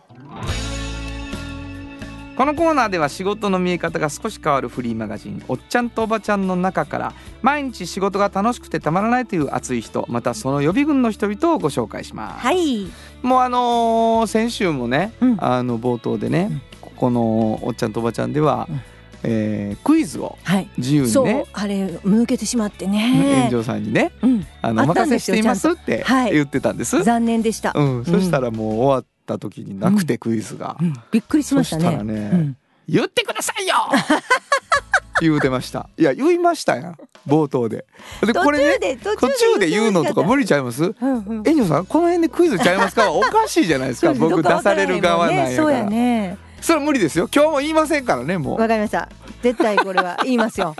[2.35, 12.47] このコーナーでは仕事の見え方が少し変わるフリーマガジン「おっちゃんとおばちゃん」の中から毎日仕事が楽しくてたまらないという熱い人またその予備軍の人々をご紹介します。
[12.47, 12.87] はい。
[13.21, 15.37] もうあのー先週もね、うん。
[15.39, 16.61] あの冒頭でね、うん。
[16.81, 18.81] ここの「おっちゃんとおばちゃん」では、うん
[19.23, 20.69] えークイズをはい。
[20.77, 21.45] 自由にね。
[21.53, 24.11] あれ抜けてしまって炎ね上さんにね。
[24.21, 24.45] うん。
[24.61, 26.33] あのお任せしていますってはい。
[26.33, 27.01] 言ってたんです。
[27.03, 27.71] 残念でした。
[27.75, 30.93] うん、そしたらもう終わった時になくてクイズが、うん。
[31.11, 31.83] びっくりしましたね。
[31.83, 32.57] そしたらねうん。
[32.87, 33.75] 言ってくださいよ！
[35.21, 35.87] 言うてました。
[35.97, 36.97] いや言いましたやん。
[37.25, 37.85] 冒頭で。
[38.25, 40.83] でこれねで途途中で言うのとか無理ちゃいます？
[40.83, 41.47] うんうん。
[41.47, 43.09] エンジョさんこの辺でクイズちゃいますか？
[43.11, 44.13] おかしいじゃないですか。
[44.13, 47.27] 僕出される側なんやそうやからねそれは無理ですよ。
[47.33, 48.59] 今日も言いませんからねもう。
[48.61, 49.09] わかりました。
[49.41, 50.75] 絶対これは 言いますよ。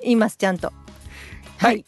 [0.00, 0.72] 言いますちゃんと。
[1.58, 1.84] はい、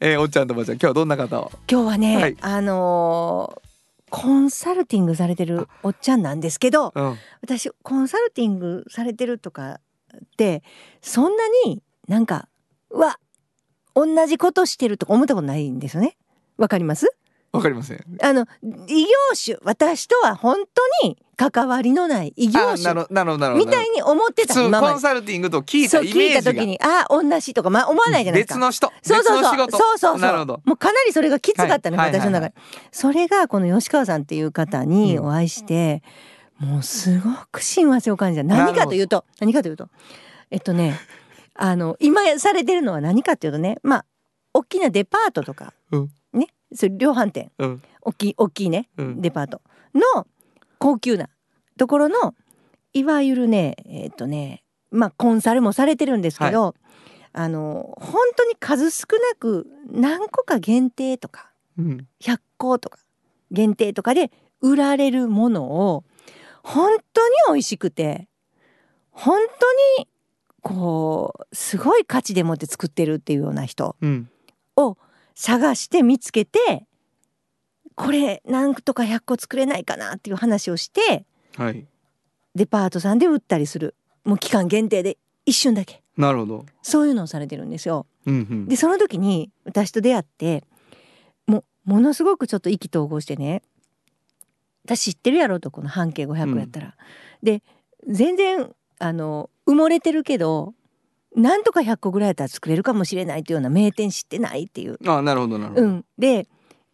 [0.00, 1.50] えー、おっちゃんとおばちゃん今日はどんな方を？
[1.70, 2.36] 今日はね、はい。
[2.40, 3.64] あのー
[4.10, 7.18] コンサルティングされてるおっちゃんなんですけどうん。
[7.40, 9.80] 私コンサルティングされてるとか
[10.16, 10.62] って
[11.02, 12.48] そんなになんか
[12.90, 13.18] うわ
[13.94, 16.16] 同じことしてるとか思ったことないんですよね。
[16.58, 17.08] わかります？
[17.54, 18.04] わかりません。
[18.20, 18.46] あの
[18.88, 19.08] 異業
[19.42, 20.56] 種私とは本
[21.02, 22.94] 当に関わりのない異業種
[23.56, 24.92] みたいに思ってた今まで。
[24.92, 26.42] コンサルティングと聞いたイメージが。
[26.42, 28.54] た時にあ同じとか、まあ、思わないじゃないですか。
[28.54, 28.92] 別の人。
[29.02, 29.56] そうそうそう。
[29.56, 30.18] そうそうそう。
[30.18, 30.60] なるほど。
[30.64, 32.54] もうかなりそれがきつかったね、はい私の中で、
[32.90, 35.26] それがこの吉川さんっていう方にうん。
[35.26, 36.02] お会いして、
[36.58, 38.44] もうすごく親和性を感じた。
[38.44, 39.88] 何かというと何かというと
[40.50, 40.98] えっとね
[41.54, 44.04] あの今されてるのは何かというとねまあ
[44.52, 46.02] 大きなデパートとか、うん。
[46.04, 46.10] ね
[46.74, 47.50] それ量販店。
[47.58, 47.82] うん。
[48.02, 49.20] 大きい大きいね、うん。
[49.20, 49.62] デパート。
[49.94, 50.26] の
[50.78, 51.28] 高級な。
[51.78, 52.34] ところの
[52.92, 56.74] いわゆるねえっとねまあコンサルもされてるんですけど、
[57.32, 62.06] あの本当に数少なく何個か限定とかうん。
[62.20, 62.98] 100個とか
[63.50, 66.04] 限定とかで売られるものを
[66.62, 68.28] 本当に美味しくて
[69.10, 69.38] 本
[69.98, 70.08] 当に
[70.62, 74.30] こうすごい価値でもって作ってるっていうような人うん。
[74.76, 74.96] を
[75.34, 76.86] 探して見つけて
[77.94, 81.24] これ何とか100個作れないかなっていう話をして
[81.56, 81.86] はい。
[82.54, 83.94] デパートさんで売ったりする。
[84.24, 86.02] もう期間限定で一瞬だけ。
[86.16, 86.66] なるほど。
[86.82, 88.06] そういうのをされてるんですよ。
[88.26, 88.68] うんうん。
[88.68, 90.64] でその時に私と出会って
[91.46, 93.62] もうものすごくちょっと意気投合してね
[94.84, 96.96] 私知ってるやろとこの半径500やったら。
[97.42, 97.62] で
[98.08, 100.74] 全然あの埋もれてるけど
[101.34, 104.98] なんとか100個ぐらいやったら作れるかもしれないというような名店知ってないっていう。
[105.06, 106.46] あなるほどなるほど、うん、で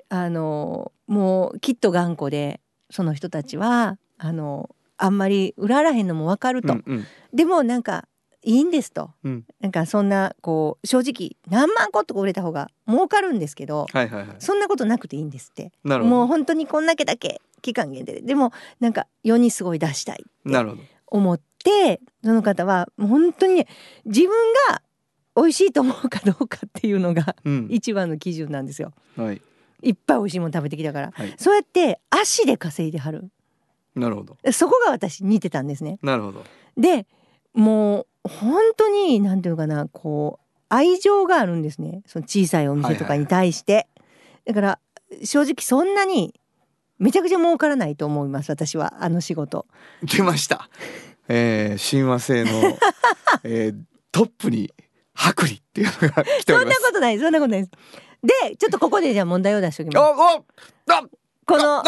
[0.09, 6.75] あのもうきっと頑固でその人たちはあのあんまり売ららへんのも分かると。
[6.75, 7.07] うんうん。
[7.33, 8.07] でもなんか
[8.43, 9.11] いいんですと。
[9.25, 9.45] うん。
[9.61, 14.37] なんかそんなこう正直何万個とか売れた方が儲かるんですけどはいはいはい。
[14.39, 15.73] そんなことなくていいんですって。
[15.85, 16.17] なるほど。
[16.17, 18.21] もう本当にこんだけだけ期間限定で。
[18.23, 20.83] でもなんか世にすごい出したいなるほど。
[21.07, 23.67] 思ってその方はもう本当にね
[24.05, 24.31] 自分
[24.69, 24.83] が
[25.37, 27.69] 美味しいと思うかどうかっていうのがうん。
[27.71, 28.93] 一番の基準なんですよ。
[29.17, 29.41] はい。
[29.83, 31.35] いっぱい美味しいもの食べてきたからはい。
[31.39, 33.31] そうやって足で稼いではる。
[33.95, 34.37] なるほど。
[34.53, 35.99] そこが私似てたんですね。
[36.03, 36.45] なるほど。
[36.77, 37.07] で
[37.55, 42.03] もう本当になんていうのかなこう愛情があるんですね。
[42.07, 43.89] その小さいお店とかに対して、
[44.47, 44.79] だから
[45.25, 46.41] 正直そんなに
[46.99, 49.67] めちゃくちゃ儲からないと思います私はあの仕事。
[50.05, 50.71] 出ました
[51.31, 52.51] えー、親和性の、
[53.45, 53.77] えー、
[54.11, 54.73] トップに
[55.15, 57.71] 薄利っていうのが来ておそんなりますことないそんなことないです。
[58.23, 61.09] でちょっとここでじゃあ問題を出しておきおます
[61.47, 61.83] この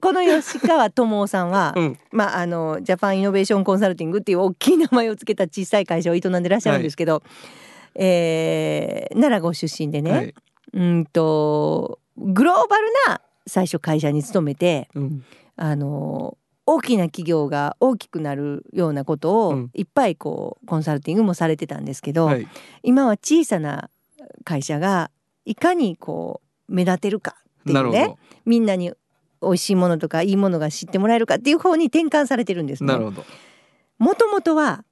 [0.00, 1.98] この吉川智夫さんは、 うん。
[2.12, 7.22] まああのジャパンイノベーションコンサルティングっていう大きい名前をつけた小さい会社を営んでらっしゃるんですけど、
[7.94, 10.34] えー奈良ご出身でね、はい。
[10.74, 15.24] うんとグローバルな最初会社に勤めてうん。
[15.56, 16.36] あの
[16.70, 22.46] 大きな企業が大きくなるようなことをうんいっぱいこうコンサルティングもされてたんですけど、はい
[22.82, 23.88] 今は小さな
[24.44, 25.10] 会社が
[25.46, 28.92] いかにこう目立てるかっていうねみんなに
[29.40, 32.98] 美味しいものとかいいものが知ってもらえるかっていう方に転換されてるんですねな。
[32.98, 33.24] るほど
[33.98, 34.84] もともとは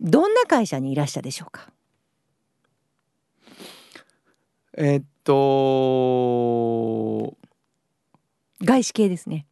[0.00, 1.68] どんな会社にいらしたでしょうか？
[4.78, 5.34] えーっと
[8.64, 9.46] 外資系ですね。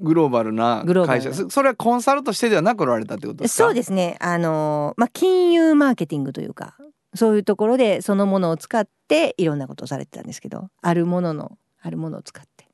[0.00, 3.64] グローバルな会社そそれはコンサルとしてではなくおられたってことですか？
[3.64, 4.16] そうですね。
[4.20, 6.76] あのまあ金融マーケティングというか、
[7.14, 12.68] そういうところでそのものを使っていろんなことをされてたんですけど、あるもののあるものを使って。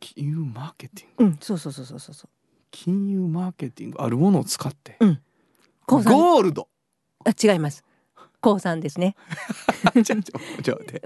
[0.00, 1.24] 金融マーケティング？
[1.24, 2.28] うん、そうそうそうそうそうそう。
[2.70, 4.02] 金融マーケティング？
[4.02, 4.98] あるものを使って？
[5.86, 6.68] 高三ゴールド？
[7.24, 7.84] あ違います。
[8.40, 9.16] 高三ですね。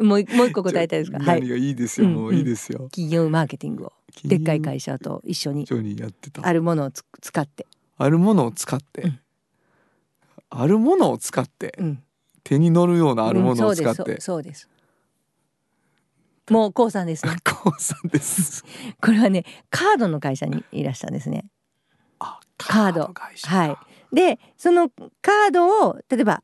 [0.00, 1.18] もうもう一個答えたいですか？
[1.18, 1.48] はい何。
[1.48, 3.92] がいいですよ、うんもういいですよ、金融マーケティングを
[4.24, 7.66] でっかい会社と一緒に一緒にやってたあるものをつ使って。
[7.96, 9.20] あるものを使って、うん
[10.50, 12.02] あるものを使ってうん。
[12.42, 14.68] 手に乗るようなあるものを使っうんそうでてすそうそうです。
[16.50, 17.36] もう高三ですね。
[17.44, 18.64] 高さんです
[19.02, 21.50] これはねカードの会社にいらしたんですね。
[22.18, 23.76] あカードの会社はい。
[24.14, 24.88] でその
[25.20, 26.42] カードを例えば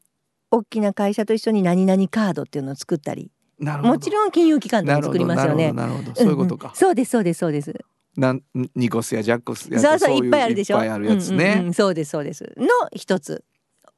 [0.50, 5.72] 大きな会社と一緒に何々カードっていうのを作ったりもちろん金融機関でも作りますよね。
[5.72, 6.68] なるほどそういうことか。
[6.68, 7.74] んん、そうですそうですそうです。
[8.16, 8.42] なん
[8.76, 10.76] ニコスやジャックスやそうそういいっぱいあるでしょ。
[10.76, 12.52] いっぱいあるやつね、うんうんうんそうですそうです。
[12.56, 13.44] の一つ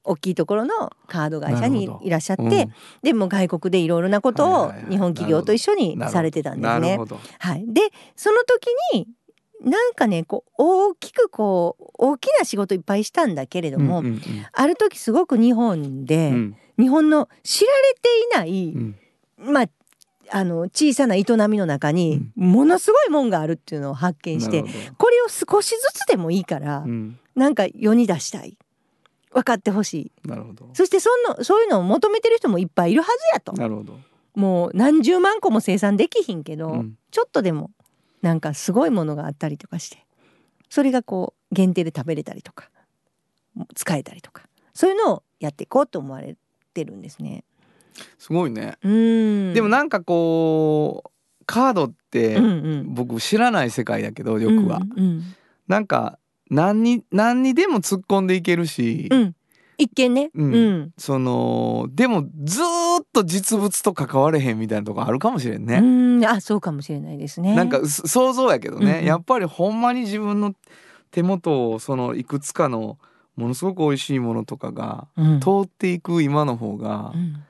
[0.05, 2.51] 大きいところのカード会社にいらっしゃって、うん。
[3.03, 6.99] でも外国でいろいろなことを日本企業と一緒にされてたんですね。
[7.39, 7.65] はい。
[7.67, 7.83] で
[8.15, 9.09] その時に
[9.63, 14.21] なんかねこう大きくこう大きな仕事いっぱいしたんだけれども、うんうん。
[14.53, 16.57] ある時すごく日本で、うん。
[16.79, 18.97] 日本の知られていない、うん
[19.39, 19.67] まあ
[20.31, 24.95] あの小さな営みの中にものすごいもんがあるっていうのを発見してなるほど。
[24.99, 27.19] これを少しずつでもいいから、うん。
[27.35, 28.59] なんか世に出したい。
[29.33, 30.29] 分かってほしい。
[30.29, 30.71] なるほど。
[30.73, 33.53] そしてそんのそういうのを求めてる人もいっぱいいるはずやと。
[33.53, 33.99] なるほど。
[34.35, 36.99] もう何十万個も生産できひんけど、うん。
[37.11, 37.71] ちょっとでも
[38.23, 40.05] なんかすごいものがあったりとかして
[40.69, 42.71] それがこう限定で食べれたりとか
[43.75, 44.43] 使えたりとか
[44.75, 46.37] そういうのをやっていこうと思われ
[46.75, 47.45] てるんですね。
[48.19, 48.77] すごいね。
[48.83, 49.55] うん。
[49.55, 51.11] でもなんかこう
[51.47, 52.39] カードって
[52.85, 54.81] 僕知らない世界だけどよくは。
[54.97, 55.23] うんうん。
[55.69, 56.19] なんか
[56.51, 59.09] 何に何にでも突っ込んでいけるし。
[59.11, 59.35] うん。
[59.79, 60.55] 一見ね、うん。
[60.55, 60.93] うん。
[60.97, 65.81] そのでもずーっと実物と関われへんみたいなとこあるかもしれんね。
[65.83, 65.83] う
[66.21, 66.25] ん。
[66.25, 67.55] あそうかもしれないですね。
[67.55, 69.05] なんか想像やけどね、うんうん。
[69.05, 70.55] やっぱりほんまに自分の
[71.11, 72.99] 手元をそのいくつかの
[73.37, 75.41] ものすごく美味しいものとかがうん。
[75.41, 77.43] 通っていく今の方がうん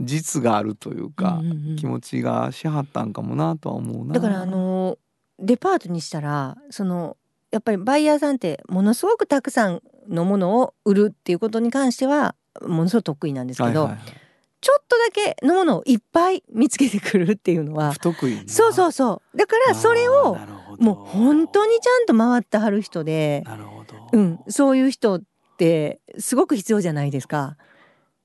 [0.00, 1.76] 実があるというか、うんうんうん。
[1.76, 4.14] 気持ちがしはったんかもなとは思うな。
[4.14, 4.98] だからあの
[5.38, 7.16] デパートにしたらその
[7.50, 14.20] やっぱりバイヤーさんってものすごくたくさんのものを売るっていうことに関してはものすごく得意なんですけど、はいはいはい。
[14.60, 18.42] ちょっとだけのものをいっぱい見つけてくるっていうのは不得意な。
[18.46, 19.36] そうそうそう。
[19.36, 20.36] だからそれあを
[20.78, 25.22] もう本当にちゃんと回ってはる人で、なるほど、うん、そういう人っ
[25.56, 27.56] てすごく必要じゃないですか。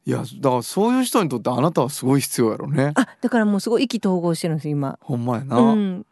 [0.08, 2.92] いやだからそういう人にとってあなたはすごい必要やろね。
[2.96, 5.00] あだからもうすごい意気投合してるんですよ今。
[5.02, 5.58] ほんまやな。
[5.58, 6.06] うん、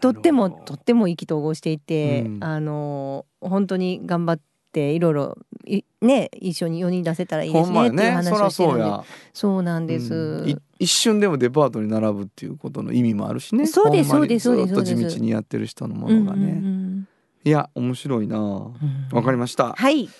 [0.00, 4.40] とってもとっても意気投合していて、うんあの本当に頑張っ
[4.72, 9.04] ていろいろいね一緒に4人出せたらいいでほんまやすねっていう話をしてるんでそうや。
[9.32, 13.66] そうなんです、うんい一瞬でもデパートに並ぶっていうことの意味もあるしね。
[13.66, 16.52] そうですそうですそうですずっと地道にやってる人のもうんのがね。
[16.52, 17.08] うん
[17.44, 18.40] いや面白いな。
[18.40, 18.72] わ
[19.12, 19.72] うんかりました。
[19.72, 20.10] はい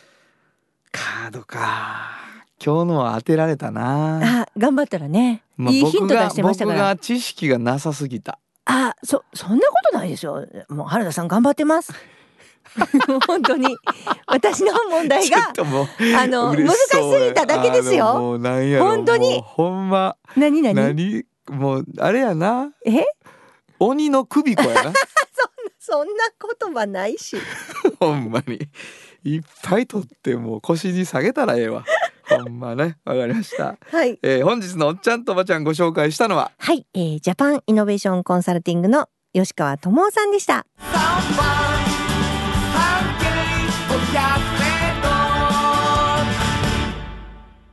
[0.91, 2.18] カードか。
[2.65, 4.43] 今日のは当てられたな。
[4.43, 6.79] あ頑張ったらね、まあいいヒント出してましたから。
[6.79, 8.39] 僕が知識がなさすぎた。
[8.65, 11.93] あそそんなことないですよもう原田さん頑張ってます。
[13.27, 13.77] 本当に。
[14.27, 15.39] 私の問題が
[16.21, 18.19] あの難しすぎただけですよ。
[18.19, 18.85] もうなんやろ。
[18.87, 19.41] 本当に。
[19.41, 20.17] ほんま。
[20.37, 20.75] 何何？
[20.75, 21.25] 何？
[21.51, 22.73] もうあれやな。
[22.85, 23.05] え？
[23.79, 24.93] 鬼の首子やな
[25.79, 26.25] そんな
[26.61, 27.37] 言葉ないし。
[27.99, 28.69] ほんまに。
[29.25, 31.85] いっぱい取ってもう腰に下げたらええわ
[32.29, 32.99] ほんまね。
[33.05, 34.19] わかりました、はい。
[34.23, 36.53] えー、本日のおっちゃんとおばちゃんご紹介したのは？
[36.59, 40.67] はい、えー、ジャパンイノベーションコンサルティングの吉川智夫さんでした。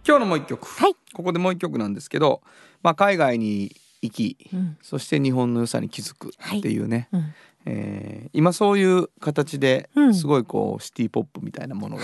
[0.08, 0.94] 今日のもう一曲、はい。
[1.14, 2.44] ここでもう一曲なんですけど、
[2.84, 4.78] まあ、海外に行きうん。
[4.84, 7.34] そして日本の良さに気づくっていうね、うん
[7.66, 10.14] えー今そういう形でうん。
[10.14, 12.04] すごいこうシティポップみたいなものが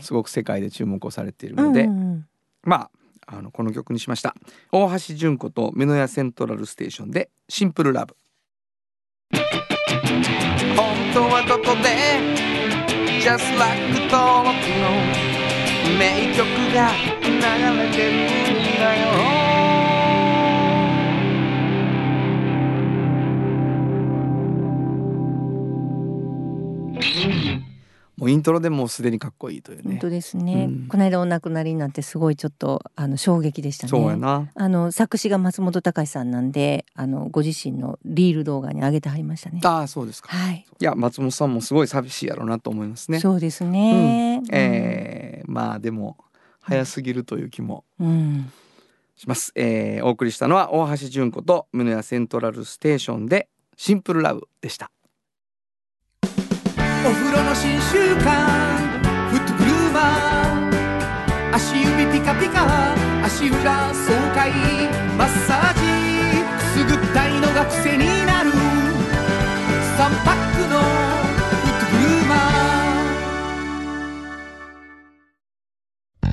[0.00, 1.88] すごく世界で注目をされているので、
[2.62, 2.88] ま
[3.26, 4.34] ああのこの曲にしました。
[4.72, 8.16] 大橋純子と美濃屋セントラルステーションで「シンプルラブ」
[10.76, 12.38] 本当はここで
[13.20, 13.78] Just like
[14.10, 14.90] 登録の
[15.98, 16.90] 名曲が
[17.22, 17.87] 流れ
[28.28, 29.82] イントロでもうすでにかっこいいというね。
[29.84, 30.88] 本当ですね、うん。
[30.88, 33.90] この間お亡くなりになってすごいちょっとあの衝撃でしたね。
[33.90, 34.50] そうやな。
[34.54, 39.60] あの作詞が松本隆さんなんであのご自身のリール動画に上げてはりましたね。
[39.64, 40.28] ああそうですか。
[40.28, 43.20] はい、いや松本さんもすごい寂しいやろうなと思いますね。
[43.20, 46.18] そうですね、えーまあでも
[46.60, 48.52] 早すぎるという気もうん。
[49.16, 49.52] します。
[49.54, 54.90] えーお送りしたのは大橋純子と宗谷セントラルステーションでシンプルラブでした。
[57.08, 58.26] お風呂の新習慣
[59.30, 62.92] フットグルーマー足指ピカピカ
[63.24, 64.52] 足裏爽快
[65.16, 65.80] マッサージ
[66.58, 68.50] くすぐったいのが癖になる。
[68.50, 68.56] 3
[70.22, 70.84] パックのフ
[71.70, 76.28] ットグルーマー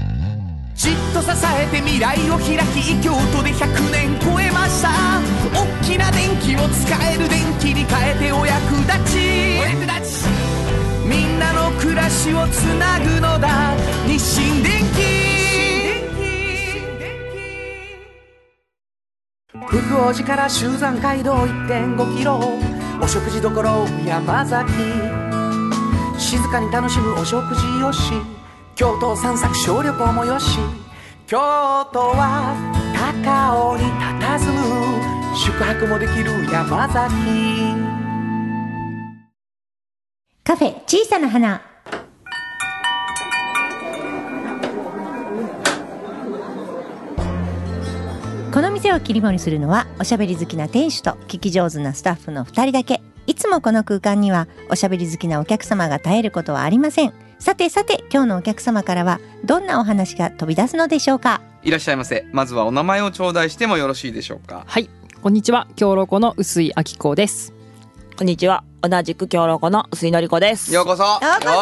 [0.75, 4.89] じっと支えて未来を開き京都で100年超えました。
[5.53, 9.19] 大きな電気を使える電気に変えてお役立ち。
[9.61, 10.34] お役立ち。
[11.05, 13.75] みんなの暮らしをつなぐのだ。
[14.07, 15.25] 日清電気
[19.67, 22.39] 福王寺から集山街道1.5キロ
[23.01, 23.51] お食事処
[24.05, 24.71] 山崎。
[26.17, 28.11] 静かに楽しむお食事よし。
[28.75, 30.59] 京都散策小旅行もよし。
[31.27, 31.37] 京
[31.93, 32.55] 都は
[32.93, 33.83] 高尾に
[34.19, 35.35] 佇む。
[35.35, 38.04] 宿泊もできる山崎。
[40.55, 41.61] カフェ小さな花。
[48.53, 53.01] この店を切り盛りするのはおしゃべり好きな店主と聞き上手なスタッフの2人だけ。
[53.27, 57.11] いつもこの空間にはおしゃべり好きなお客様が絶えることはありません。
[57.37, 61.41] さてさて今日のお客様からはどんなお話が飛び出すのでしょうか？
[61.63, 62.25] いらっしゃいませ。
[62.31, 64.63] まずはお名前を頂戴してもよろしいでしょうか？
[64.65, 64.89] はい、
[65.21, 65.67] こんにちは。
[65.75, 67.54] 京ロコの薄井明子です。
[68.17, 68.63] こんにちは。
[68.81, 70.73] 同じく京ロコの薄井のり子です。
[70.73, 71.03] ようこそ。
[71.03, 71.55] ようここ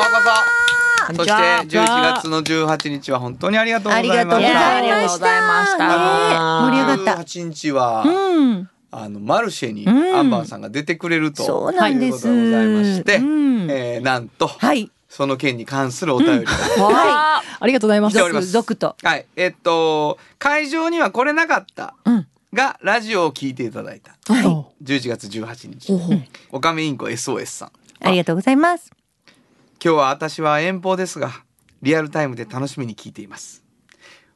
[1.08, 1.14] そ。
[1.16, 4.76] そそして11月の18日は本当にありがとうございました。
[4.78, 6.62] ありがとうございました。
[6.62, 7.24] 盛り上がった。
[7.24, 8.70] 18日は、うん。
[8.92, 10.16] あのマルシェにうん。
[10.16, 14.92] アンバンさんが出てくれると、そうなんですいうことでございまして、うんえーなんと、はい。
[15.10, 18.18] その件に関するお便りが、はありがとうございます。
[18.52, 18.96] 続々と。
[19.02, 19.26] はい。
[19.36, 24.16] えっと会場には来れなかったうんが、ラジオを聞いていただいた。
[24.32, 24.44] はい。
[24.84, 26.28] 11月18日。
[26.52, 27.72] おかめインコ SOS さん。
[28.00, 28.92] ありがとうございます。
[29.84, 31.44] 今日は私は遠方ですが
[31.82, 33.66] リアルタイムで楽しみに聞いています。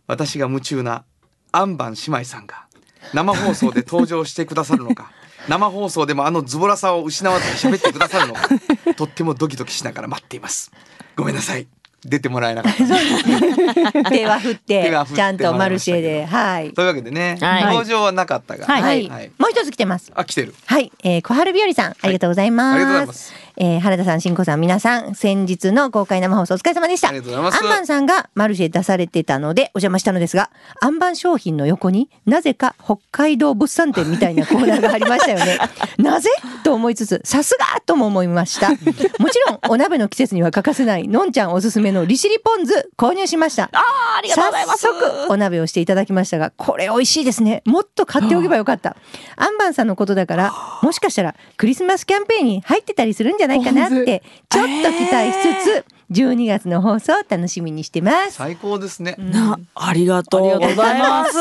[0.08, 1.06] 私が夢中な
[1.54, 2.68] アンバン姉妹さんが
[3.14, 5.12] 生放送で登場してくださるのか
[5.48, 8.50] 生放送でもあのズボラさを失わずに喋ってくださるのか
[8.96, 10.72] とってもドキドキしながら待っています。
[11.16, 11.68] ごめんなさい
[12.06, 12.86] 出てもらえなかった。
[14.10, 16.72] 手は振って手は振ってちゃんとマルシェではい。
[16.74, 17.66] というわけでね、はい。
[17.66, 18.82] 登場はなかったが、はい。
[18.82, 19.32] はい、はい。
[19.38, 20.12] もう一つ来てます。
[20.16, 20.54] あ来てる。
[20.66, 22.76] はい、えー、小春日和さん、ありがとうございます。
[22.76, 27.10] ありがとうございますえー原田さん、新子さん、皆さん、先日の公開生放送お疲れ様でした。
[27.10, 30.52] ありがとうございますアンバンさんがマルシェ出されてたのでお邪魔したのですが、
[30.82, 35.58] アンバン商品の横になぜか北海道物産展みたいなコーナーがありましたよね。
[35.98, 36.30] なぜ？
[36.64, 38.70] と思いつつ、さすがとも思いました。
[38.70, 43.70] もちろん、お鍋の季節には欠かせない、のんちゃんおすすめの利尻ポン酢購入しました。
[43.74, 43.82] あ
[44.20, 44.82] ありがとうございます。
[44.82, 48.96] 早速お鍋をしていただきましたがこれ美味しいですねもっと買っておけばよかった
[49.36, 61.38] アンバンさんのことだからもしかしたらクリスマスキャンペーンに入ってたりするんじゃないかなってちょっと期待しつつ12月の放送を楽しみにしてます最高ですね、な、ありがとうございます。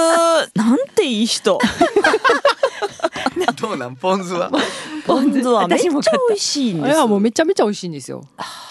[0.55, 1.59] なんていい人。
[3.61, 4.51] どうなんポン酢は？
[5.07, 5.99] ポン酢はめっちゃ美
[6.35, 6.85] 味しいんです。
[6.87, 8.25] あれはもうめちゃめちゃ美味しいんですよ。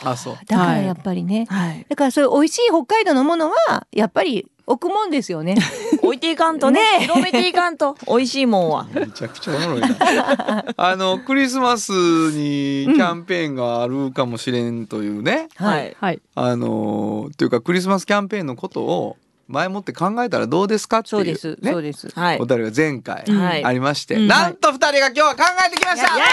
[0.04, 1.86] あそうだからやっぱりね、はい。
[1.88, 5.55] だからそういう美味しい北海道のものはやっぱり置くもんですよね
[6.01, 7.95] 置いていかんとね、広めていかんと。
[8.07, 8.88] 美味しいもんは。
[8.93, 10.66] めちゃくちゃおもろいな。
[10.78, 15.95] あのクリスマスにキャンペーンがあるかもしれんというね、はい。
[15.99, 16.22] はい。
[16.36, 22.45] あのっていうかクリスマスキャンペーンのことを前もって考えたらどうですかっていうそうです、ねそうですはいお。
[22.45, 26.18] 便りが前回はいありまして、うんなんと二人が今日は考えてきました。
[26.18, 26.26] や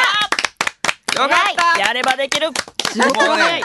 [1.14, 1.30] よかっ
[1.74, 1.80] た。
[1.80, 2.48] やればできる。
[2.48, 2.54] も
[3.34, 3.62] うね、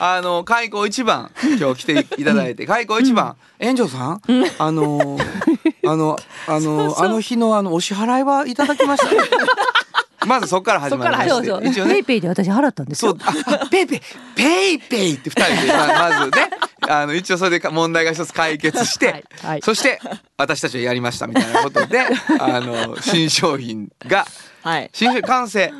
[0.00, 2.66] あの開口一番今日来ていただいて。
[2.66, 4.22] 開口一番、園長さん、
[4.58, 5.18] あの
[5.86, 9.08] あのあのあの日のあのお支払いはいただきました。
[10.26, 11.94] まずそこから始まりまして、そうそう一応ね。
[11.94, 13.10] PayPay で私払ったんですよ。
[13.10, 14.00] そう、あ、 PayPay、
[14.34, 16.50] ペイペイって二人で、 ままずね、
[16.88, 19.24] あの、一応それでか問題が一つ解決して、はい。
[19.42, 19.62] はい。
[19.62, 20.00] そして、
[20.38, 22.00] 私たちはやりましたみたいなことで、
[22.40, 24.26] あの、新商品が、
[24.62, 24.90] はい。
[24.94, 25.72] 新商品完成、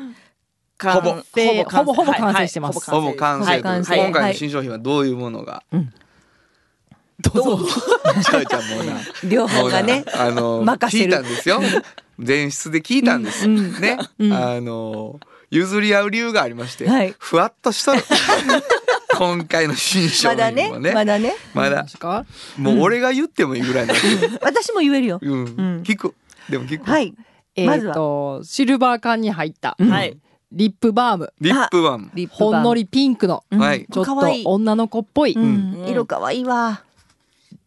[0.77, 2.91] ほぼほぼほぼほぼ完成してます。
[2.91, 5.63] ほぼ完成今回の新商品はどういうものが、
[7.21, 7.59] どうぞ。
[8.23, 11.05] ちゃうちゃんもうな、 両方がねあの、任せる。
[11.05, 11.61] 聞いたんですよ。
[12.17, 13.47] 前室で聞いたんです。
[13.47, 13.97] ね、
[14.31, 15.19] あの、
[15.49, 17.15] 譲り合う理由がありまして、はい。
[17.17, 18.03] ふわっとしとる。
[19.17, 20.93] 今回の新商品もね。
[20.93, 21.83] まだねまだ。
[21.83, 22.25] ですか？
[22.57, 23.87] もう俺が言ってもいいぐらい
[24.41, 25.43] 私も言えるよ、うん。
[25.43, 25.83] ん。
[25.83, 26.13] 聞く。
[26.49, 27.13] でも聞く、はい。
[27.55, 27.93] えっまずは。
[27.93, 29.77] と、シルバー缶に入った。
[29.79, 30.17] はい。
[30.55, 31.33] リップバーム。
[31.41, 32.53] リップバンリップバーム。
[32.53, 33.59] ほんのりピンクの、うん。
[33.59, 33.85] はい。
[33.91, 34.41] ちょっとかわい。
[34.41, 35.33] い女の子っぽい。
[35.33, 35.75] うん。
[35.81, 35.87] うん。
[35.89, 36.81] 色かわいいわ。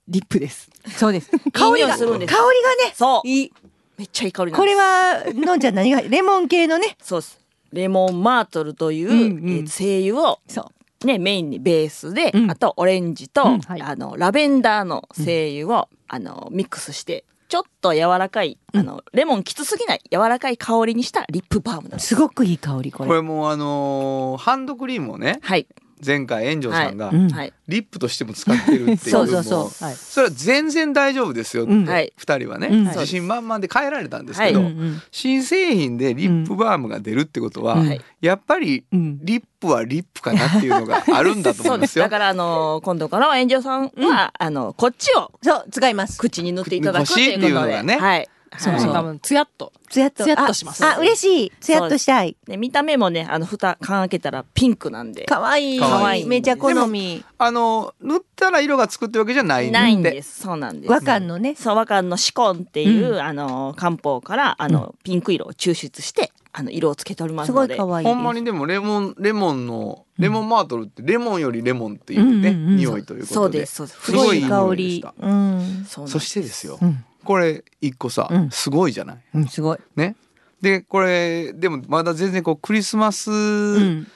[0.09, 0.71] リップです。
[0.97, 1.31] そうです。
[1.53, 2.35] 香りがいい匂いするんです。
[2.35, 3.29] 香りがねそう。
[3.29, 3.53] いい。
[3.99, 4.81] めっちゃいい香りなんこれです。
[4.81, 6.97] はのんちゃん何が レモン系のね。
[7.03, 7.39] そうです。
[7.75, 9.51] レモンマートルという、うんうん。
[9.51, 10.63] えー精油をそ
[11.03, 11.07] う。
[11.07, 12.51] ね、メインにベースで、うん。
[12.51, 13.61] あとオレンジと、うん。
[13.61, 13.83] はい。
[13.83, 22.09] あの、ラベンダーの精油を、あの、ミックスして、ちょっと柔らかい、あの、レモンきつすぎない柔らかい香りにしたリップバームなんです。
[22.09, 25.67] すごくいい香りこれこれもうあのーハンドクリームをねはい。
[26.05, 27.11] 前回炎上さんが。
[27.69, 28.99] リップとしても使ってるっていう。
[28.99, 29.59] そうそうそう。
[29.59, 29.95] もはい。
[29.95, 31.89] それは全然大丈夫ですよってうん。
[31.89, 32.13] はい。
[32.17, 32.85] 二人はね、うん。
[32.85, 34.63] 自信満々で変えられたんですけど、
[35.11, 38.01] 新製品でリップバームが出るってことは、はい。
[38.21, 39.19] やっぱりうん。
[39.23, 42.05] リップはリップかなっていうのがあるんだと思うんですよ。
[42.07, 46.19] だから、あの、今度からは炎上さんは、あの、こっちをそう使います。
[46.19, 48.01] 口に塗っていただくっていうのがねはい。
[48.01, 49.73] はいそうそう、多分、ツヤっと。
[49.89, 50.25] つやっと。
[50.25, 50.85] つやっとします。
[50.85, 51.53] ああ嬉しい。
[51.61, 52.37] つやっとしたい。
[52.47, 55.25] で見た目もね、あの、蓋、缶開けたらピンクなんで。
[55.25, 55.77] かわい。
[55.77, 56.23] いかわい。
[56.23, 57.25] いめちゃ好み。
[57.39, 59.73] あの塗ったら色がつくってわけじゃないんで。
[59.73, 60.41] ないんです。
[60.41, 60.91] そうなんです。
[60.91, 61.55] 和漢のね。
[61.57, 73.35] そう、和漢のシコンっていう、あの、漢方から、あの、ピンク色を抽出して、あの色をつけておりますすごのでい可愛いほんまにでもレモンレモンのレモンマートルってレモンよりレモンっていうね、匂いということで。
[73.35, 74.01] そうですそうです。
[74.01, 75.15] すごい香香りでりした。
[75.21, 78.51] うん、そしてですよ、うんこれ一個さ、うん。
[78.51, 79.19] すごいじゃない？
[79.35, 79.79] うんすごい。
[79.97, 80.17] ね？
[80.61, 84.07] でこれでもまだ全然こうクリスマスうん。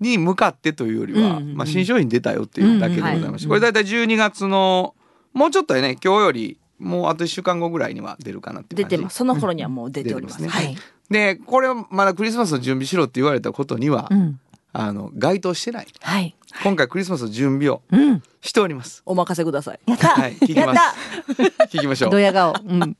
[0.00, 4.96] に向かってというよりは、うんうんまあ、新商品出たよっていうだけでございまして、うんこれ大体12月の
[5.32, 8.96] もうちょっとやね今日よりもうあと1週間後ぐらいには出るかなっていう感じ。
[8.96, 9.18] 出てます。
[9.18, 10.66] その頃にはもう出ております,、出てますね。
[10.66, 10.78] はい。
[11.08, 14.40] でこれをまだクリスマスの準備しろって言われたことには、うん
[14.72, 15.86] あの該当してない。
[16.00, 16.34] はい。
[16.62, 18.22] 今回クリスマスの準備をうん。
[18.40, 19.02] しております。
[19.06, 19.80] お任せください。
[19.86, 21.56] やった、はい聞きます。
[21.56, 21.64] た。
[21.66, 22.10] 聞きましょう。
[22.10, 22.54] ドヤ顔。
[22.66, 22.96] うん。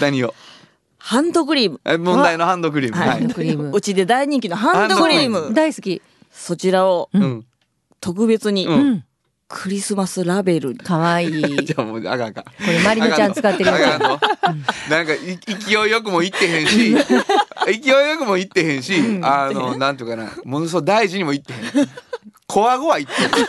[0.00, 0.34] 何を？
[0.98, 1.80] ハンドクリーム。
[1.84, 2.98] え問題のハンドクリーム。
[2.98, 3.08] はい。
[3.08, 3.70] はい、クリーム。
[3.72, 5.52] うちで大人気のハンドクリーム。
[5.54, 6.02] 大好き。
[6.30, 7.46] そちらをうん。
[8.00, 8.66] 特別に。
[8.66, 9.04] ううん
[9.54, 10.72] クリスマスラベル。
[10.72, 11.28] に可愛い。
[11.28, 12.44] い じゃあもうあかんあかん。
[12.44, 14.20] これマリノちゃん使ってるやあかんの
[14.88, 16.96] なんかい勢いよくも言ってへんし。
[17.66, 20.30] 勢いよくも言ってへんし、あのなんていうかな。
[20.44, 21.88] ものすごい大事にも言ってへん。
[22.46, 23.46] こわごわ言ってる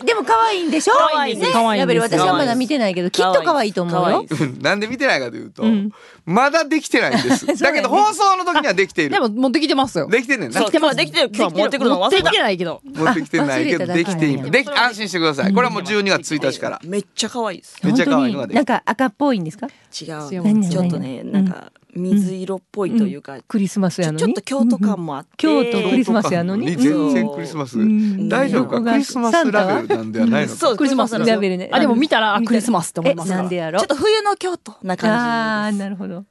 [0.00, 0.94] つでも可愛いんでしょ？
[0.94, 1.48] 可愛いんです。
[1.48, 1.52] ね。
[1.52, 4.00] 可愛いやっぱり私はまだ見てないけどきっと可愛いと思うよ。
[4.02, 4.44] 可愛いです。
[4.44, 5.90] う んなんで見てないかというと、うん。
[6.26, 7.46] まだできてないんです。
[7.46, 9.10] そうだけど放送の時にはできている。
[9.14, 10.08] でも持ってきてますよ。
[10.08, 10.60] できてんねんな。
[10.60, 11.30] そう今できてる。
[11.34, 12.24] 今日は持ってくるの忘れた。
[12.24, 12.80] 持ってきてないけど。
[12.84, 13.84] 持ってきてないけど。
[13.84, 13.86] あ忘れた。
[13.86, 14.50] だけできている。
[14.50, 15.52] でき安心してください。
[15.52, 16.80] これはもう12月1日から。
[16.84, 17.76] めっちゃ可愛いです。
[17.82, 19.66] めっちゃ可愛いのができてなんか赤っぽいんですか？
[20.00, 24.18] 違違うちょっとねなんか水色っぽいというか、クリスマスちょやのに？
[24.18, 26.76] ちょっと京都感もあって、京都クリスマスやのに？
[26.76, 27.78] 全然クリスマス。
[27.78, 28.28] ん。
[28.28, 28.76] 大丈夫か？
[28.76, 28.84] うん。
[28.84, 33.30] クリスマスラベルなんではないのかそうクリスマスクラベルねあでも見たらあクリスマスって思います。
[33.30, 35.84] なんでやろちょっと冬の京都なあ感じです。
[35.84, 36.24] ーなるほど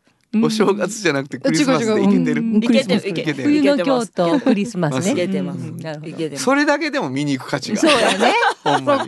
[0.43, 2.41] お正月じゃなくてクリスマスでいけてる。
[2.41, 2.57] うん。
[2.57, 2.83] いけてる。
[2.83, 3.07] クリスマス。
[3.07, 3.43] いけてる。
[3.43, 5.11] 冬の京都クリスマスね。
[5.11, 5.77] いけてます、うん。
[5.77, 6.37] なるほど。
[6.37, 8.33] それだけでも見に行く価値がそうやね。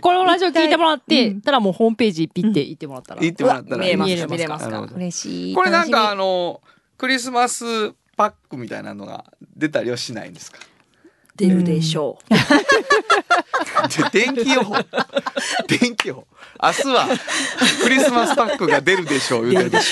[0.02, 1.42] このラジオ聞いてもらって、うん。
[1.42, 3.84] たらもうホームページピッて行ってもらったら、行ってもらったら。
[3.84, 5.56] 見えますか嬉しい。
[5.56, 6.62] これなんかあの
[6.98, 10.60] クリスマスパックみたいなのが出たりはしないんですか？
[11.36, 12.34] 出るでしょう、
[14.12, 14.76] で天気予報。
[15.68, 16.28] 天気予報
[16.64, 17.08] 明日は
[17.84, 19.84] クリスマスパックが出るでしょう言うてる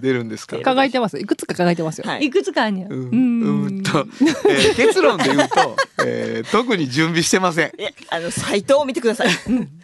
[0.00, 1.18] 出るんですか考えてます。
[1.18, 2.20] いくつか考えてますよ、はい。
[2.20, 2.86] みいくつかあんねや。
[2.88, 2.94] うん。
[2.94, 3.62] うん。
[3.66, 7.72] うんと、えー結論で言うと、えー特に準備してません。
[8.10, 9.30] あのサイトを見てください。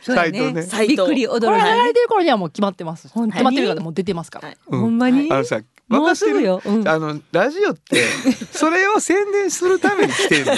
[0.02, 0.62] そうやサイトね。
[0.62, 3.08] サイトびっくりこれ驚い流れてる頃にはもう決まってます。
[3.08, 3.32] 本当に。
[3.32, 4.58] 決まってるからもう出てますから、はい。
[4.68, 5.30] うんほんまに？
[5.32, 6.62] あのさ、もう分かってるよ。
[6.64, 6.88] うん。
[6.88, 8.02] あのラジオって
[8.52, 10.52] それを宣伝するために来てんね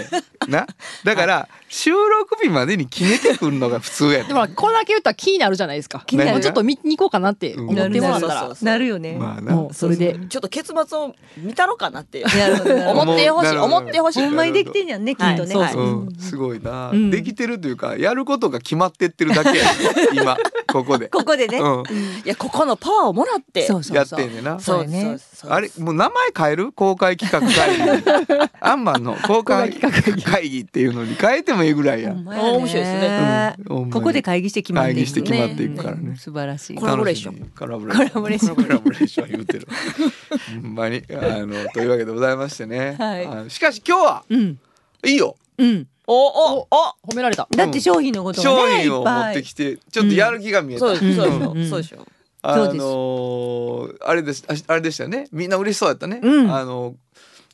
[0.48, 0.50] ん。
[0.50, 0.66] な、
[1.04, 4.28] だから収録日までに決めてくるのが普通やねん。
[4.28, 6.02] でもこれだけ言ったら気になるじゃないですか。
[6.06, 9.54] 気になるもうちょっと見に行こうかなって思ってもらったら、なるよねまあな。
[9.54, 10.18] もうそれで。
[10.28, 13.56] ちょっと結末を見たろかなって思ってほしい。
[13.56, 14.20] 思ってほしい。
[14.24, 15.54] ほんまにできてんやんねきっとね。
[15.54, 16.04] はいそうう。
[16.06, 19.64] ん、すごいな、うんできてるというかやることが決まってってるだけや
[20.12, 20.36] 今
[20.70, 21.08] ここで。
[21.08, 21.58] ここでね。
[21.58, 21.84] うん、
[22.24, 23.66] いやここのパワーをもらって。
[23.66, 24.60] そうそうやってんねんな。
[24.60, 26.72] そうやねそうあれもう名前変える？
[26.72, 28.48] 公開企画会議。
[28.60, 32.12] アンマンの公開会議っていうのに変えてもいいぐらいや。
[32.12, 33.56] 面白いですね。
[33.68, 36.08] ここで会議して決まっていく会議して決まっていくからね。
[36.10, 36.76] うん素晴らしい。
[36.76, 37.34] コラボレーション。
[37.36, 37.50] ン。
[37.56, 38.56] コラボレーション。
[38.56, 39.68] コラボレーション言うてる
[40.62, 41.14] ほんまにあ
[41.46, 43.50] のというわけでございましてね、はい。
[43.50, 44.58] しかし今日はうん。
[45.04, 45.36] いいよ。
[45.58, 45.86] うん。
[46.06, 46.68] おおお
[47.06, 47.46] 褒められた。
[47.50, 51.68] だって商品のこと商がねい品を持ってきてちょっとやる気が見えた、そうですそうでしょうん。
[51.68, 52.06] そうでしょ
[52.40, 55.28] あのーあれですああれでしたよね。
[55.32, 56.50] みんな嬉しそうやったね、うん。
[56.54, 56.94] あの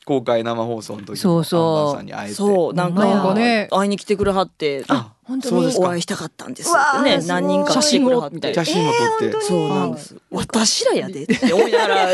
[0.05, 1.61] 公開生放送の時そうそう。
[1.61, 2.35] アンバンさんに会えて。
[2.35, 3.67] そうなんかね。
[3.71, 5.75] 会いに来てくれはってあ本当に。
[5.77, 7.25] お会いしたかったんですってね。
[7.25, 8.59] 何人か写真をみたいて。
[8.59, 12.07] な写真を撮って、そうなんです私らやでって思いながら。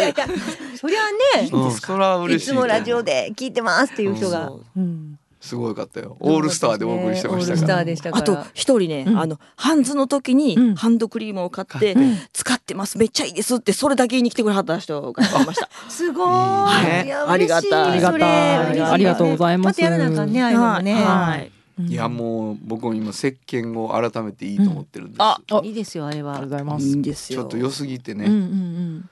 [0.78, 1.02] そりゃ
[1.42, 1.50] ね。
[1.52, 4.52] うん、それは嬉いしいつもラジオで聞いてますっていう人が。
[4.76, 6.18] うんすごいかったよ。
[6.20, 7.82] オールスターでお送りしてましたから。
[7.82, 8.24] ーでしたから。
[8.24, 9.20] あと一人ね、うん。
[9.20, 10.76] あのハンズの時にうん。
[10.76, 15.68] ハンドクリームを買って、買使ってますめっちゃいいですってそれだけ言いに来てくれはった人がいました。
[15.90, 16.86] すごいい。
[16.86, 17.92] ねいありがたい。
[17.92, 18.66] ありがたい。
[18.74, 19.82] 嬉しありがとうございます。
[19.82, 20.94] またやらなあかんねああいね。
[20.94, 21.52] はい。
[21.88, 21.96] い。
[21.96, 26.38] やもう僕も今石鹸を改めていいと思ってるんです、ああいいですよあれは。
[26.38, 27.42] ありがとうございまいいすんですよ。
[27.42, 29.10] ちょっと良すぎてね、うんうん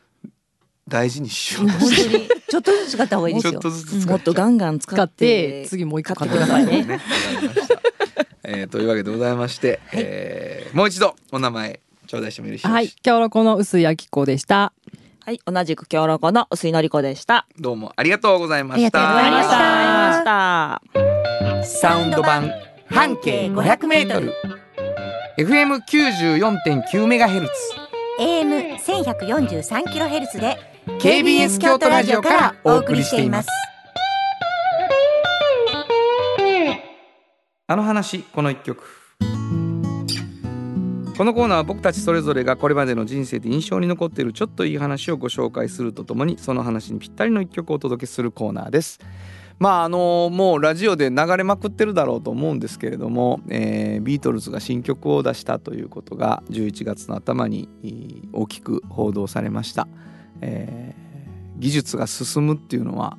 [0.89, 3.51] 大事にしよう本して当にちょっとずつ使った方がいいですよ。
[3.53, 6.99] ちょっとずつ使もっとガンガン使っ使ってて次もう一個買ってくださいね。
[8.43, 12.85] えー、というわけでございまして、えーもう一度お名前頂戴してもよろしいですか、はい。
[13.05, 14.73] 今日のこの薄い焼き子でした。
[15.25, 15.39] はい。
[15.45, 19.57] 同じく京ロコの薄井のり子でしたどうもありがとうございましありがとうございました。
[19.57, 21.09] ありがとうご
[21.39, 21.79] ざいました。
[21.79, 22.51] サウンド版
[22.87, 24.33] 半径500メートル。
[25.37, 27.53] FM 94.9メガヘルツ。
[28.19, 30.57] AM 千百四十三キロヘルツで
[30.97, 33.49] KBS 京都ラジオからお送りしています。
[37.67, 38.83] あの話この一曲。
[41.17, 48.99] このコーナーは僕たちそれぞれがこれまでの人生で印象に残っているちょっといい話をご紹介するとともにその話にぴったりの一曲をお届けするコーナーです。
[49.59, 57.67] まああのもうラジオで流れまくってるだろうと思うんですけれども、えービートルズが新曲を出したということが11月の頭に
[58.31, 59.89] 大きく報道されました、
[60.41, 60.99] えー
[61.59, 63.17] 技術が進むっていうのは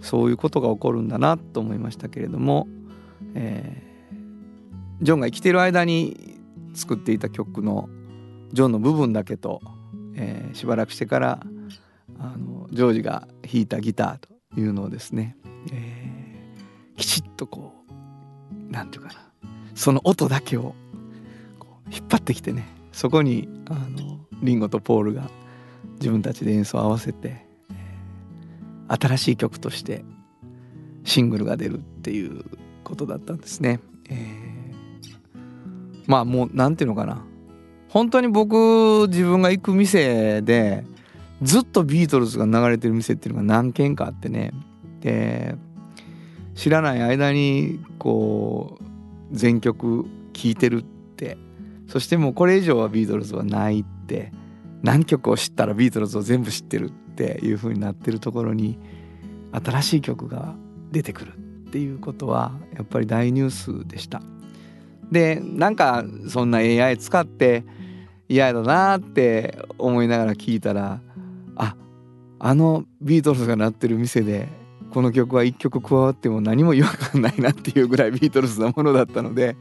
[0.00, 2.66] そういうことが起こるんだなと思いましたけれども、
[3.34, 3.90] えー
[5.02, 6.38] ジョンが生きてる間に
[6.74, 7.88] 作っていた曲の
[8.52, 9.62] ジョンの部分だけと、
[10.14, 11.40] えーしばらくしてから
[12.18, 15.36] あのジョージが弾いたギターというのをですね、
[15.72, 17.72] えーきちっとこ
[18.68, 19.14] うなんていうかな
[19.74, 20.74] その音だけを
[21.90, 25.30] 引っ張ってきてねそこにあのリンゴとポールが
[26.00, 27.46] 自分たちで演奏を合わせて、
[28.88, 30.04] 新しい曲として
[31.04, 32.44] シングルが出るっていう
[32.82, 33.80] ことだったんですね。
[34.08, 34.50] えー
[36.10, 37.24] まあもうなんていうのかな。
[37.88, 40.84] 本当に僕自分が行く店で
[41.40, 44.50] ずっとビートルズが流れてる店っていうのが何軒かあってね。
[45.00, 45.54] で
[46.56, 48.84] 知らない間にこう
[49.30, 51.38] 全曲聴いてるって。
[51.86, 54.32] そしてもうこれ以上はビートルズはないって。
[54.82, 58.78] 何曲を知ったらビートルズを全部知ってるっていう風になってるところに
[59.52, 60.54] 新しい曲が
[60.90, 64.22] 出てくるっていうことはやっぱり大ニュースでした。
[65.10, 67.64] でなんかそんな AI 使って
[68.28, 71.00] 嫌だなって思いながら聞いたら
[71.56, 71.74] あ
[72.38, 74.48] あのビートルズが鳴ってる店で
[74.90, 79.56] この曲は1曲加わっても何も違和感ないなっていうぐらいビートルズなものだったので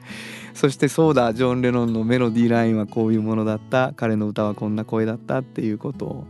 [0.54, 3.94] そしてそうだジョン・レノンのメロディーラインはこういうものだった。
[3.96, 6.28] 彼の歌はこんな声だったっていうことを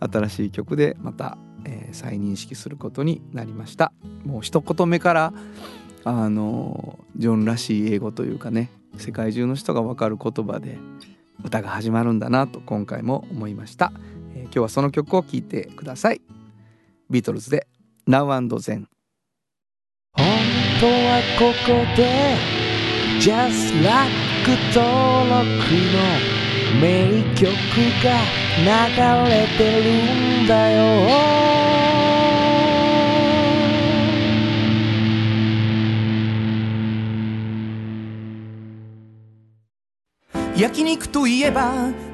[0.00, 3.92] 新しい曲でまた、えー再認識することになりました。
[4.24, 5.32] もう一言目から
[6.04, 10.78] あのジョンらしい英語というかね世界中の人が分かる言葉で
[11.44, 13.92] 歌が始まるんだなと今回も思いました、
[14.34, 16.20] えー今日はその曲を聴いてください。
[17.08, 17.66] ビートルズで
[18.06, 18.86] Now and Then.
[20.16, 20.26] 本
[20.80, 22.36] 当はここで
[23.20, 24.10] Just Like
[24.74, 25.44] 登録
[25.92, 25.96] の
[26.80, 27.44] 名曲
[28.02, 28.06] が
[28.58, 28.68] 流
[29.30, 30.80] れてるんだよ。
[40.56, 41.72] 焼肉といえば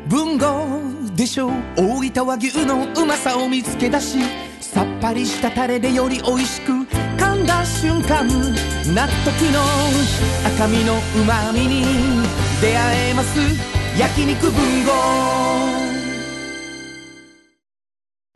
[0.08, 0.68] 文豪
[1.16, 1.48] でしょ。
[1.48, 4.18] う大分和牛のうまさを見つけ出し
[4.76, 6.70] さっぱりしたタレでより美味しく
[7.16, 9.64] 噛んだ瞬間納得の
[10.44, 11.82] 赤身のうまみに
[12.60, 13.38] 出会えます。
[13.98, 14.92] 焼肉文豪。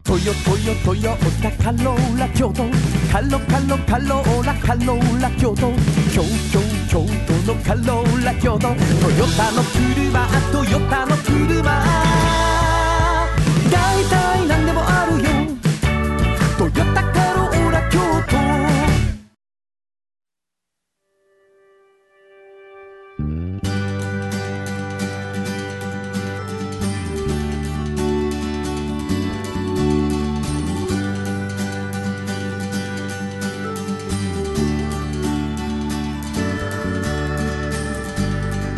[0.03, 2.64] トヨトヨトヨタカローラ京都。
[3.12, 5.70] カロカロカローラカローラ京都。
[6.11, 8.68] 京京京都のカローラ京都。
[8.68, 8.74] ト
[9.11, 11.84] ヨタの車トヨタの車。
[13.70, 14.20] 大体
[16.77, 17.99] ヨタカローラ京
[18.29, 18.41] 都。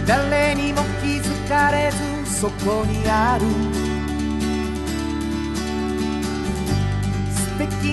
[0.07, 1.91] 誰にも気づかれ
[2.25, 3.82] ずそこにある。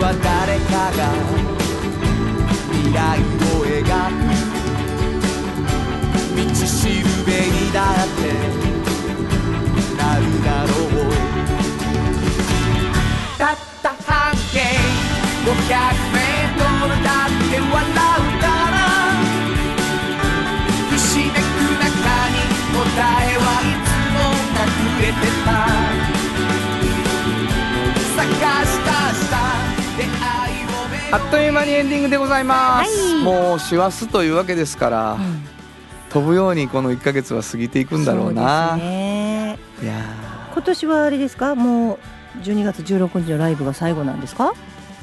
[0.00, 1.12] は誰かが
[2.72, 4.18] 未来を描く。
[6.36, 8.32] 道しるべにだって
[10.00, 11.12] なるだろう。
[13.36, 14.64] たった半径
[15.44, 15.52] 500
[16.12, 18.80] メートルだって笑うから
[20.90, 21.36] ひしめく
[21.76, 21.84] 中
[22.30, 22.40] に
[22.72, 22.80] 答
[23.20, 24.18] えはいつも
[24.56, 24.64] 隠
[25.02, 25.29] れて
[31.12, 33.24] あっという間にエンディングでございます、はい。
[33.24, 35.18] もう師走というわけですから、
[36.10, 38.78] 飛ぶようにこの1ヶ月は過ぎていくんだろうな。
[38.78, 39.58] 今
[40.62, 41.56] 年はあれですか？
[41.56, 41.98] もう
[42.42, 44.54] 12月16日のライブが最後なんですか？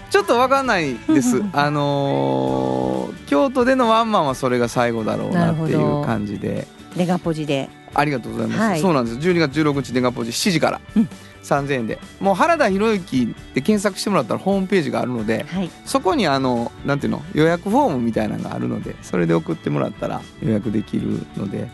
[0.09, 1.37] ちょっとわかんないです。
[1.37, 6.65] うんうんうんあのー京都でのワンマンはそれが最後だろうなっていう感じで。
[6.95, 7.69] レガポジで。
[7.93, 8.79] ありがとうございます、はい。
[8.79, 9.17] そうなんです。
[9.17, 11.09] 12月16日ネガポジ7時から、うん
[11.47, 11.99] 3000円で。
[12.19, 15.69] もう原田博之で検索してもらったらホームページがあるのではい。
[15.85, 21.69] そこにあのなんていうの予約フォームみたいなのがあるのでそれで送ってもらったら予約できるので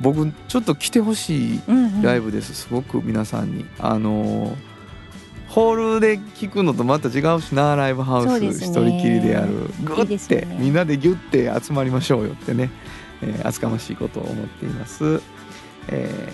[0.00, 2.02] 僕ちょっと来てほしいうんうん。
[2.02, 2.54] ライブです。
[2.54, 3.64] すごく皆さんに。
[3.78, 4.54] あのー
[5.46, 8.40] ホールで聞くのとまた違うしなライブハウス。
[8.40, 8.48] ね。
[8.48, 9.52] 一人きりでやる。
[9.84, 10.56] グッてよね。
[10.58, 12.70] みんなでギュッて集まりましょうよってね、
[13.22, 15.20] えー厚かましいことを思っています、
[15.88, 16.28] え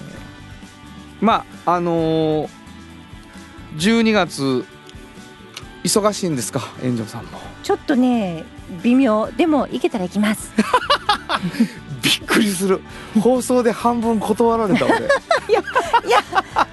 [1.20, 2.48] ーまああのー
[3.76, 4.64] 12月
[5.84, 7.38] 忙しいんですか炎上さんも。
[7.62, 8.44] ちょっとね
[8.82, 9.30] 微妙。
[9.36, 10.52] でも行けたら行きます。
[12.02, 12.80] びっくりする。
[13.20, 14.94] 放送で半分断られた俺。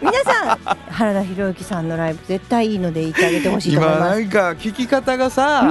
[0.01, 0.59] 皆さん
[0.91, 4.19] 原田博之さんのライブ絶対いいので行ってあげてほしいと思い今ます。
[4.21, 5.65] なんか聞き方がさ、う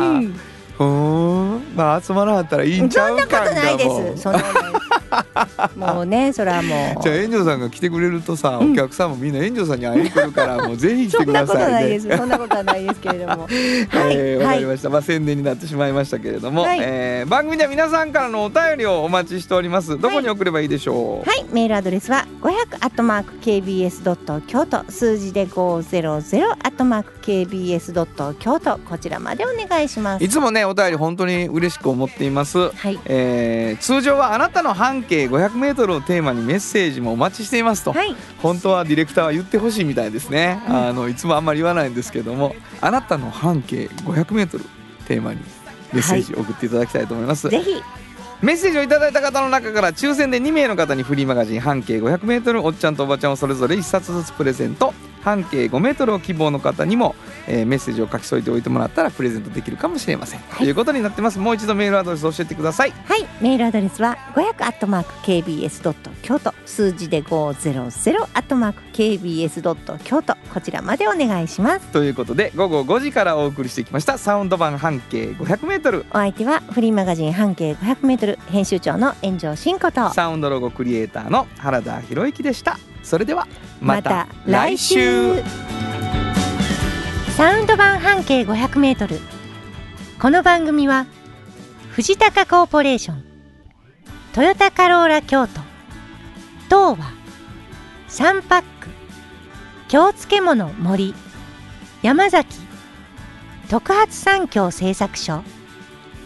[0.85, 1.63] ん。
[1.75, 4.23] まあ集まらはったらいいんちゃうかんそんなことないもです。
[4.23, 5.06] そんなことないです
[5.77, 7.03] もうねそれはもう。
[7.03, 8.73] じゃあ炎上さんが来てくれるとさ、うん。
[8.73, 11.73] お客さんもみんな炎上さんに会いに来るからもうぜひ来てくだそんなことさいね。
[11.73, 12.09] ないです。
[12.17, 13.33] そんなことはないですけれども。
[13.33, 14.57] はい、えーわ、はい。
[14.57, 16.79] かりました、まあ宣伝になってしまいましたけれども、はい。
[16.83, 19.99] えー番組では皆さんからのお便りをお待ちしております。
[19.99, 28.79] どこに送ればいいでしょう、はい、メールアドレスは500アットマーク KBS ドット京都数字で500アットマーク KBS ドット京都。
[28.79, 30.25] こちらまでお願いします。
[30.25, 32.99] いつもねお便り本当に嬉しく思っています、はい。
[33.07, 38.17] えー通常はあなたの半径 500m をテーマにメッセージもお待ちしていますと、はい。
[38.39, 44.65] 本当はディレクターは言ってほしいみたいですね、あのいつもあんまり言わないんですけどもあなたの半径 500m
[45.07, 45.41] テーマに
[45.93, 47.83] メッセージを送っていただきたいと思います、ぜひ。
[48.43, 54.95] メッセージをいただいた方の中から抽選で2名の方にフリーマガジン半径 500m おっちゃんとおばちゃんをそれぞれ1冊ずつプレゼント。
[55.23, 57.17] 半径 5m を希望の方にも、
[57.47, 61.39] えーメッセージを書き添えておいてもらったらプレゼントできるかもしれません、ということになってます。
[61.39, 62.93] もう一度メールアドレス教えてください。
[63.05, 71.87] はいメールアドレスは500アットマーク KBS ドット京都数字で500アットマーク KBS ドット京都こちらまでお願いします。
[71.89, 74.19] ということで午後5時からお送りしてきました。
[74.19, 80.13] サウンド版半径 500m お相手はフリーマガジン半径500メートル編集長の炎上真子と。
[80.13, 82.79] サウンドロゴクリエイターの原田博之でした。
[83.03, 83.47] それでは
[83.81, 85.35] ままたた来週
[87.37, 89.21] サウンド版半径500メートル
[90.19, 91.05] この番組は
[91.91, 93.25] 藤高コーポレーション
[94.33, 95.61] トヨタカローラ京都
[96.71, 97.13] 東和
[98.09, 98.89] サンパック
[99.89, 101.15] 京漬物森
[102.01, 102.57] 山崎
[103.69, 105.43] 特発産業製作所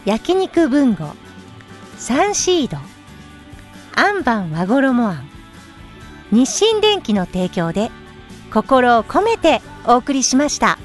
[0.05, 1.13] 焼肉文吾
[1.97, 2.77] サンシード
[4.01, 5.29] アンバン和衣あん
[6.31, 7.91] 日清電機の提供で
[8.53, 10.77] 心を込めてお送りしました。